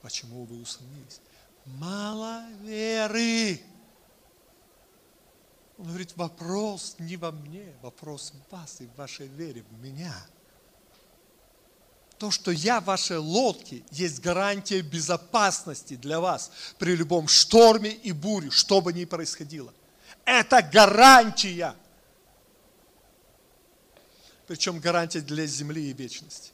Почему 0.00 0.44
вы 0.44 0.60
усомнились? 0.60 1.20
Мало 1.64 2.44
веры. 2.60 3.60
Он 5.82 5.88
говорит, 5.88 6.16
вопрос 6.16 6.94
не 7.00 7.16
во 7.16 7.32
мне, 7.32 7.74
вопрос 7.82 8.32
в 8.32 8.52
вас 8.52 8.80
и 8.80 8.86
в 8.86 8.94
вашей 8.94 9.26
вере 9.26 9.64
в 9.68 9.72
меня. 9.84 10.14
То, 12.18 12.30
что 12.30 12.52
я 12.52 12.80
в 12.80 12.84
вашей 12.84 13.16
лодке, 13.16 13.82
есть 13.90 14.20
гарантия 14.20 14.80
безопасности 14.80 15.96
для 15.96 16.20
вас 16.20 16.52
при 16.78 16.94
любом 16.94 17.26
шторме 17.26 17.90
и 17.90 18.12
буре, 18.12 18.50
что 18.50 18.80
бы 18.80 18.92
ни 18.92 19.04
происходило. 19.04 19.74
Это 20.24 20.62
гарантия. 20.62 21.74
Причем 24.46 24.78
гарантия 24.78 25.20
для 25.20 25.46
земли 25.46 25.90
и 25.90 25.92
вечности. 25.92 26.52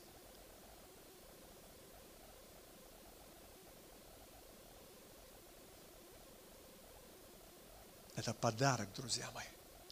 Это 8.18 8.34
подарок, 8.34 8.88
друзья 8.96 9.30
мои. 9.32 9.46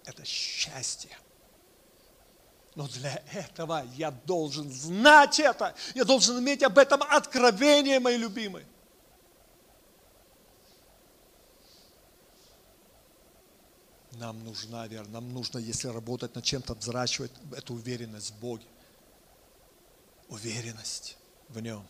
Это 0.04 0.24
счастье. 0.24 1.16
Но 2.74 2.88
для 2.88 3.22
этого 3.32 3.86
я 3.94 4.10
должен 4.10 4.68
знать 4.72 5.38
это. 5.38 5.76
Я 5.94 6.04
должен 6.04 6.36
иметь 6.40 6.64
об 6.64 6.76
этом 6.76 7.00
откровение, 7.04 8.00
мои 8.00 8.16
любимые. 8.16 8.66
Нам 14.10 14.42
нужна 14.44 14.88
вера, 14.88 15.06
нам 15.06 15.32
нужно, 15.32 15.58
если 15.58 15.86
работать 15.86 16.34
над 16.34 16.42
чем-то, 16.42 16.74
взращивать 16.74 17.30
эту 17.56 17.74
уверенность 17.74 18.32
в 18.32 18.40
Боге. 18.40 18.66
Уверенность 20.28 21.16
в 21.48 21.60
Нем. 21.60 21.86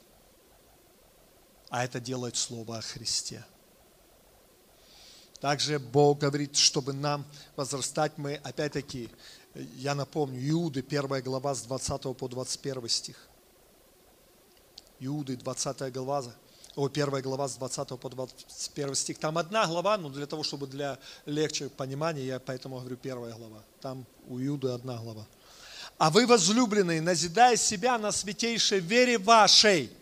А 1.70 1.82
это 1.82 1.98
делает 1.98 2.36
Слово 2.36 2.76
о 2.76 2.82
Христе. 2.82 3.42
Также 5.46 5.78
Бог 5.78 6.18
говорит, 6.18 6.56
чтобы 6.56 6.92
нам 6.92 7.24
возрастать, 7.54 8.18
мы 8.18 8.34
опять-таки, 8.34 9.08
я 9.76 9.94
напомню, 9.94 10.40
Иуды, 10.50 10.80
1 10.80 11.22
глава 11.22 11.54
с 11.54 11.62
20 11.62 12.16
по 12.16 12.26
21 12.26 12.88
стих. 12.88 13.28
Иуды, 14.98 15.36
20 15.36 15.92
глава, 15.92 16.24
о, 16.74 16.88
первая 16.88 17.22
глава 17.22 17.46
с 17.46 17.54
20 17.54 17.88
по 17.90 18.08
21 18.08 18.96
стих. 18.96 19.18
Там 19.18 19.38
одна 19.38 19.68
глава, 19.68 19.96
но 19.98 20.08
для 20.08 20.26
того, 20.26 20.42
чтобы 20.42 20.66
для 20.66 20.98
легче 21.26 21.68
понимания, 21.68 22.26
я 22.26 22.40
поэтому 22.40 22.80
говорю 22.80 22.96
первая 22.96 23.32
глава. 23.32 23.62
Там 23.80 24.04
у 24.26 24.40
Иуды 24.40 24.70
одна 24.70 24.96
глава. 24.96 25.28
А 25.96 26.10
вы, 26.10 26.26
возлюбленные, 26.26 27.00
назидая 27.00 27.54
себя 27.54 27.98
на 27.98 28.10
святейшей 28.10 28.80
вере 28.80 29.16
вашей. 29.16 29.92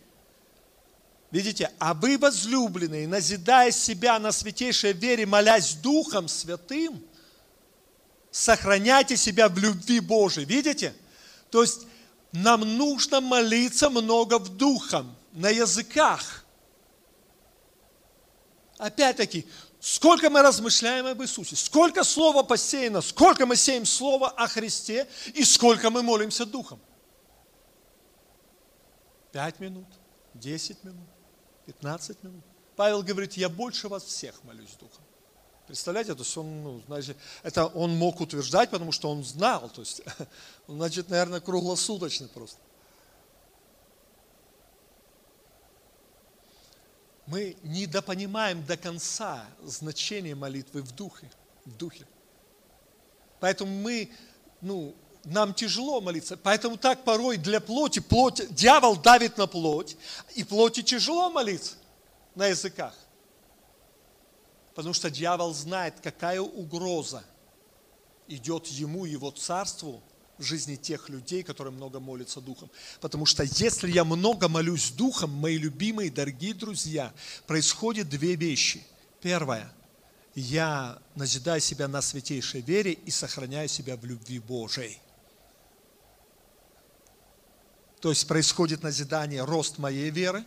Видите, 1.34 1.72
а 1.80 1.94
вы, 1.94 2.16
возлюбленные, 2.16 3.08
назидая 3.08 3.72
себя 3.72 4.20
на 4.20 4.30
святейшей 4.30 4.92
вере, 4.92 5.26
молясь 5.26 5.74
Духом 5.74 6.28
Святым, 6.28 7.04
сохраняйте 8.30 9.16
себя 9.16 9.48
в 9.48 9.58
любви 9.58 9.98
Божией. 9.98 10.46
Видите? 10.46 10.94
То 11.50 11.62
есть 11.62 11.88
нам 12.30 12.60
нужно 12.78 13.20
молиться 13.20 13.90
много 13.90 14.38
в 14.38 14.48
Духом, 14.48 15.16
на 15.32 15.48
языках. 15.48 16.44
Опять-таки, 18.78 19.44
сколько 19.80 20.30
мы 20.30 20.40
размышляем 20.40 21.04
об 21.06 21.20
Иисусе, 21.20 21.56
сколько 21.56 22.04
слова 22.04 22.44
посеяно, 22.44 23.00
сколько 23.00 23.44
мы 23.44 23.56
сеем 23.56 23.86
слова 23.86 24.30
о 24.30 24.46
Христе 24.46 25.08
и 25.34 25.42
сколько 25.42 25.90
мы 25.90 26.04
молимся 26.04 26.46
Духом. 26.46 26.78
Пять 29.32 29.58
минут, 29.58 29.88
десять 30.34 30.84
минут, 30.84 31.08
пятнадцать 31.66 32.22
минут. 32.22 32.42
Павел 32.76 33.02
говорит, 33.02 33.34
я 33.34 33.48
больше 33.48 33.88
вас 33.88 34.04
всех 34.04 34.42
молюсь 34.44 34.74
Духом. 34.80 35.04
Представляете, 35.66 36.14
то 36.14 36.20
есть 36.20 36.36
он, 36.36 36.62
ну, 36.62 36.82
значит, 36.86 37.16
это 37.42 37.66
он 37.66 37.96
мог 37.96 38.20
утверждать, 38.20 38.70
потому 38.70 38.92
что 38.92 39.10
он 39.10 39.24
знал, 39.24 39.70
то 39.70 39.80
есть, 39.80 40.02
он, 40.68 40.76
значит, 40.76 41.08
наверное, 41.08 41.40
круглосуточно 41.40 42.28
просто. 42.28 42.58
Мы 47.26 47.56
недопонимаем 47.62 48.64
до 48.66 48.76
конца 48.76 49.46
значение 49.62 50.34
молитвы 50.34 50.82
в 50.82 50.92
духе, 50.92 51.30
в 51.64 51.74
духе. 51.74 52.06
Поэтому 53.40 53.74
мы, 53.74 54.12
ну, 54.60 54.94
нам 55.24 55.54
тяжело 55.54 56.00
молиться. 56.00 56.36
Поэтому 56.36 56.76
так 56.76 57.04
порой 57.04 57.36
для 57.36 57.60
плоти, 57.60 58.00
плоть, 58.00 58.42
дьявол 58.54 58.96
давит 58.96 59.38
на 59.38 59.46
плоть, 59.46 59.96
и 60.34 60.44
плоти 60.44 60.82
тяжело 60.82 61.30
молиться 61.30 61.74
на 62.34 62.46
языках. 62.46 62.94
Потому 64.74 64.94
что 64.94 65.10
дьявол 65.10 65.54
знает, 65.54 65.94
какая 66.02 66.40
угроза 66.40 67.24
идет 68.26 68.66
ему, 68.66 69.04
его 69.04 69.30
царству 69.30 70.02
в 70.38 70.42
жизни 70.42 70.74
тех 70.74 71.08
людей, 71.08 71.42
которые 71.42 71.72
много 71.72 72.00
молятся 72.00 72.40
Духом. 72.40 72.70
Потому 73.00 73.24
что 73.24 73.44
если 73.44 73.90
я 73.90 74.04
много 74.04 74.48
молюсь 74.48 74.90
Духом, 74.90 75.30
мои 75.30 75.56
любимые, 75.56 76.10
дорогие 76.10 76.54
друзья, 76.54 77.12
происходят 77.46 78.08
две 78.08 78.34
вещи. 78.34 78.84
Первое. 79.20 79.72
Я 80.34 80.98
назидаю 81.14 81.60
себя 81.60 81.86
на 81.86 82.02
святейшей 82.02 82.60
вере 82.60 82.92
и 82.92 83.10
сохраняю 83.12 83.68
себя 83.68 83.96
в 83.96 84.04
любви 84.04 84.40
Божией. 84.40 84.98
То 88.04 88.10
есть 88.10 88.28
происходит 88.28 88.82
назидание, 88.82 89.42
рост 89.44 89.78
моей 89.78 90.10
веры. 90.10 90.44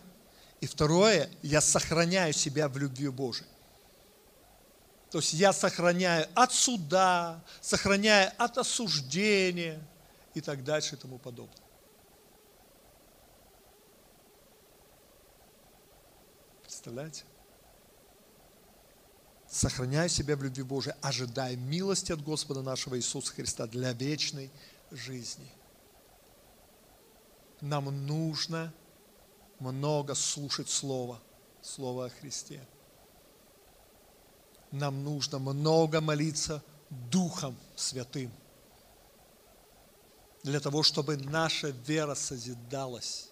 И 0.61 0.67
второе, 0.67 1.27
я 1.41 1.59
сохраняю 1.59 2.31
себя 2.31 2.69
в 2.69 2.77
любви 2.77 3.09
Божией. 3.09 3.49
То 5.09 5.17
есть 5.17 5.33
я 5.33 5.51
сохраняю 5.53 6.27
от 6.35 6.53
суда, 6.53 7.43
сохраняю 7.59 8.31
от 8.37 8.59
осуждения 8.59 9.81
и 10.35 10.41
так 10.41 10.63
дальше 10.63 10.93
и 10.93 10.97
тому 10.99 11.17
подобное. 11.17 11.57
Представляете? 16.61 17.23
Сохраняю 19.49 20.09
себя 20.09 20.35
в 20.35 20.43
любви 20.43 20.61
Божией, 20.61 20.93
ожидая 21.01 21.55
милости 21.55 22.11
от 22.11 22.21
Господа 22.21 22.61
нашего 22.61 22.99
Иисуса 22.99 23.33
Христа 23.33 23.65
для 23.65 23.93
вечной 23.93 24.51
жизни. 24.91 25.51
Нам 27.61 28.05
нужно 28.05 28.73
много 29.59 30.13
слушать 30.15 30.69
Слово, 30.69 31.19
Слово 31.61 32.05
о 32.05 32.09
Христе 32.09 32.61
нам 34.71 35.03
нужно 35.03 35.39
много 35.39 36.01
молиться 36.01 36.63
Духом 36.89 37.57
Святым. 37.75 38.31
Для 40.43 40.59
того, 40.59 40.83
чтобы 40.83 41.17
наша 41.17 41.69
вера 41.69 42.15
созидалась. 42.15 43.29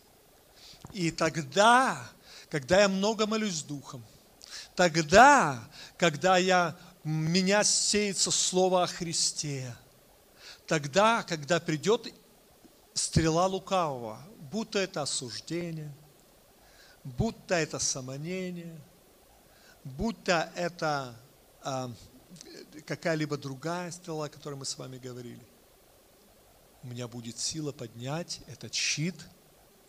И 0.91 1.11
тогда, 1.11 2.01
когда 2.49 2.81
я 2.81 2.89
много 2.89 3.25
молюсь 3.25 3.63
Духом, 3.63 4.03
тогда, 4.75 5.63
когда 5.97 6.37
я, 6.37 6.75
меня 7.03 7.63
сеется 7.63 8.31
Слово 8.31 8.83
о 8.83 8.87
Христе, 8.87 9.73
тогда, 10.67 11.23
когда 11.23 11.59
придет 11.59 12.11
стрела 12.95 13.45
лукавого, 13.45 14.19
будто 14.51 14.79
это 14.79 15.03
осуждение, 15.03 15.93
будто 17.03 17.53
это 17.53 17.77
самонение, 17.77 18.81
будто 19.83 20.51
это 20.55 21.15
а, 21.61 21.91
какая-либо 22.87 23.37
другая 23.37 23.91
стрела, 23.91 24.25
о 24.25 24.29
которой 24.29 24.55
мы 24.55 24.65
с 24.65 24.77
вами 24.77 24.97
говорили. 24.97 25.45
У 26.83 26.87
меня 26.87 27.07
будет 27.07 27.37
сила 27.37 27.71
поднять 27.71 28.41
этот 28.47 28.73
щит 28.73 29.15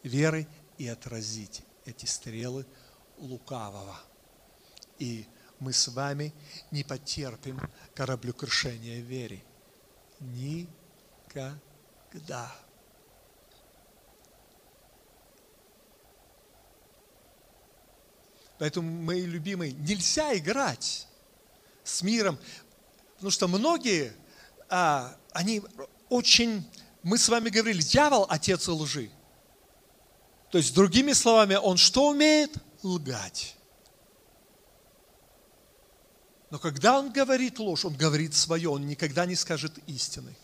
веры 0.03 0.47
и 0.77 0.89
отразить 0.89 1.63
эти 1.85 2.07
стрелы 2.07 2.67
лукавого. 3.19 3.99
И 4.99 5.27
мы 5.61 5.73
с 5.73 5.89
вами 5.89 6.35
не 6.71 6.85
потерпим 6.85 7.61
кораблекрушения 7.95 9.01
в 9.01 9.05
вере. 9.05 9.45
Никогда. 10.21 11.61
Поэтому, 18.59 18.91
мои 19.03 19.23
любимые, 19.23 19.73
нельзя 19.73 20.37
играть 20.37 21.07
с 21.85 22.03
миром. 22.03 22.39
Потому 23.15 23.31
что 23.31 23.49
многие, 23.49 24.13
а, 24.69 25.17
они 25.33 25.63
очень, 26.09 26.69
мы 27.03 27.19
с 27.19 27.29
вами 27.29 27.51
говорили, 27.51 27.83
дьявол– 27.83 28.27
отец 28.29 28.67
лжи. 28.69 29.11
То 30.51 30.59
есть, 30.59 30.75
другими 30.75 31.13
словами, 31.13 31.55
он 31.55 31.77
что 31.77 32.09
умеет? 32.09 32.53
Лгать. 32.83 33.57
Но 36.51 36.59
когда 36.59 36.99
он 36.99 37.13
говорит 37.13 37.59
ложь, 37.59 37.85
он 37.85 37.95
говорит 37.95 38.35
свое, 38.35 38.71
он 38.71 38.87
никогда 38.87 39.27
не 39.27 39.35
скажет 39.35 39.77
истины. 39.87 40.37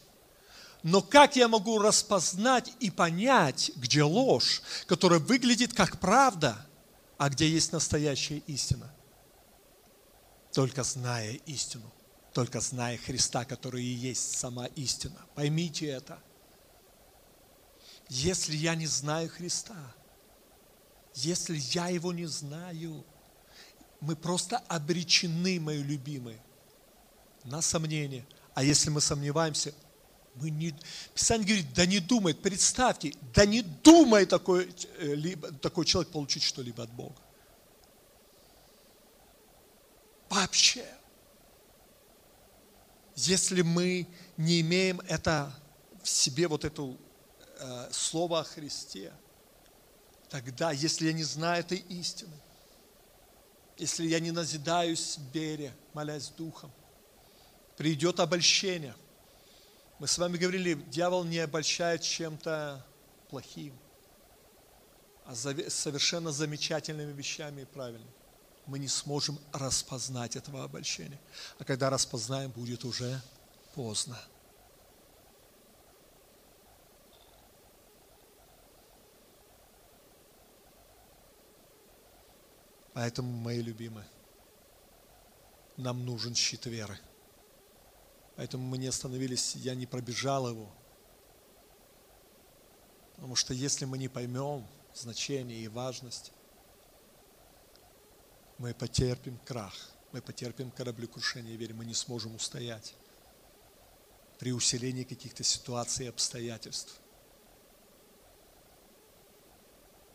Но 0.82 1.00
как 1.00 1.36
я 1.36 1.46
могу 1.46 1.78
распознать 1.78 2.72
и 2.80 2.90
понять, 2.90 3.70
где 3.76 4.02
ложь, 4.02 4.62
которая 4.86 5.20
выглядит 5.20 5.74
как 5.74 6.00
правда, 6.00 6.66
а 7.22 7.28
где 7.28 7.48
есть 7.48 7.72
настоящая 7.72 8.42
истина? 8.46 8.90
только 10.52 10.82
зная 10.84 11.32
истину, 11.46 11.90
только 12.32 12.60
зная 12.60 12.98
Христа, 12.98 13.44
который 13.44 13.82
и 13.82 13.94
есть 14.10 14.38
сама 14.38 14.66
истина. 14.66 15.18
Поймите 15.34 15.86
это. 15.86 16.18
Если 18.08 18.54
я 18.54 18.74
не 18.74 18.86
знаю 18.86 19.30
Христа, 19.30 19.94
если 21.14 21.56
я 21.56 21.88
Его 21.88 22.12
не 22.12 22.26
знаю, 22.26 23.04
мы 24.00 24.14
просто 24.14 24.58
обречены, 24.68 25.58
мои 25.58 25.82
любимые, 25.82 26.40
на 27.44 27.62
сомнение. 27.62 28.26
А 28.54 28.62
если 28.62 28.90
мы 28.90 29.00
сомневаемся, 29.00 29.72
мы 30.34 30.50
не... 30.50 30.74
Писание 31.14 31.46
говорит, 31.46 31.74
да 31.74 31.86
не 31.86 32.00
думает, 32.00 32.40
представьте, 32.40 33.14
да 33.34 33.44
не 33.44 33.62
думай 33.62 34.26
такой, 34.26 34.72
э, 34.98 35.14
либо, 35.14 35.52
такой 35.52 35.84
человек 35.84 36.10
получить 36.10 36.42
что-либо 36.42 36.82
от 36.84 36.90
Бога. 36.90 37.20
Вообще. 40.30 40.86
Если 43.14 43.60
мы 43.60 44.08
не 44.38 44.62
имеем 44.62 45.00
это 45.00 45.54
в 46.02 46.08
себе, 46.08 46.48
вот 46.48 46.64
это 46.64 46.96
э, 47.58 47.88
слово 47.92 48.40
о 48.40 48.44
Христе, 48.44 49.12
тогда, 50.30 50.72
если 50.72 51.06
я 51.06 51.12
не 51.12 51.24
знаю 51.24 51.60
этой 51.60 51.78
истины, 51.78 52.32
если 53.76 54.06
я 54.06 54.20
не 54.20 54.30
назидаюсь 54.30 55.18
вере, 55.34 55.74
молясь 55.92 56.28
Духом, 56.28 56.72
придет 57.76 58.20
обольщение. 58.20 58.94
Мы 60.02 60.08
с 60.08 60.18
вами 60.18 60.36
говорили, 60.36 60.74
дьявол 60.74 61.22
не 61.22 61.38
обольщает 61.38 62.02
чем-то 62.02 62.84
плохим, 63.30 63.72
а 65.24 65.36
совершенно 65.36 66.32
замечательными 66.32 67.12
вещами 67.12 67.60
и 67.60 67.64
правильными 67.64 68.10
мы 68.66 68.80
не 68.80 68.88
сможем 68.88 69.38
распознать 69.52 70.34
этого 70.34 70.64
обольщения. 70.64 71.20
А 71.60 71.64
когда 71.64 71.88
распознаем, 71.88 72.50
будет 72.50 72.84
уже 72.84 73.22
поздно. 73.76 74.18
Поэтому, 82.92 83.30
мои 83.30 83.62
любимые, 83.62 84.08
нам 85.76 86.04
нужен 86.04 86.34
щит 86.34 86.66
веры. 86.66 86.98
Поэтому 88.36 88.64
мы 88.66 88.78
не 88.78 88.86
остановились, 88.86 89.54
я 89.56 89.74
не 89.74 89.86
пробежал 89.86 90.48
его. 90.48 90.68
Потому 93.14 93.36
что 93.36 93.54
если 93.54 93.84
мы 93.84 93.98
не 93.98 94.08
поймем 94.08 94.66
значение 94.94 95.60
и 95.60 95.68
важность, 95.68 96.32
мы 98.58 98.74
потерпим 98.74 99.38
крах, 99.44 99.74
мы 100.12 100.20
потерпим 100.22 100.70
кораблекрушение 100.70 101.56
веры, 101.56 101.74
мы 101.74 101.84
не 101.84 101.94
сможем 101.94 102.34
устоять 102.34 102.94
при 104.38 104.52
усилении 104.52 105.04
каких-то 105.04 105.44
ситуаций 105.44 106.06
и 106.06 106.08
обстоятельств. 106.08 107.00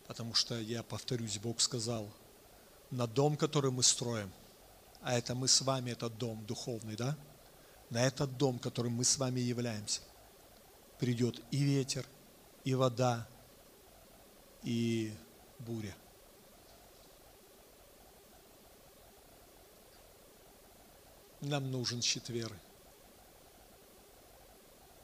Потому 0.08 0.34
что, 0.34 0.60
я 0.60 0.84
повторюсь, 0.84 1.38
Бог 1.38 1.62
сказал, 1.62 2.10
на 2.92 3.08
дом, 3.08 3.38
который 3.38 3.72
мы 3.72 3.84
строим, 3.84 4.32
а 5.02 5.18
это 5.18 5.36
мы 5.36 5.48
с 5.48 5.62
вами, 5.62 5.92
этот 5.92 6.18
дом 6.18 6.46
духовный, 6.46 6.96
да? 6.96 7.18
На 7.90 8.06
этот 8.06 8.38
дом, 8.38 8.60
которым 8.60 8.94
мы 8.94 9.04
с 9.04 9.18
вами 9.18 9.40
являемся, 9.40 10.02
придет 11.00 11.42
и 11.52 11.64
ветер, 11.64 12.06
и 12.64 12.76
вода, 12.76 13.28
и 14.64 15.14
буря. 15.60 15.96
Нам 21.40 21.72
нужен 21.72 22.02
щит 22.02 22.30
веры. 22.30 22.60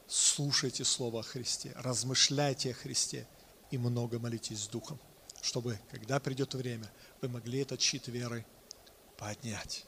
Слушайте 0.06 0.84
Слово 0.84 1.20
о 1.20 1.22
Христе, 1.22 1.72
размышляйте 1.76 2.72
о 2.72 2.74
Христе 2.74 3.26
и 3.70 3.78
много 3.78 4.18
молитесь 4.18 4.64
с 4.64 4.68
Духом, 4.68 4.98
чтобы, 5.40 5.80
когда 5.90 6.20
придет 6.20 6.54
время, 6.54 6.90
вы 7.22 7.28
могли 7.28 7.60
этот 7.60 7.80
щит 7.80 8.08
веры 8.08 8.44
поднять. 9.16 9.86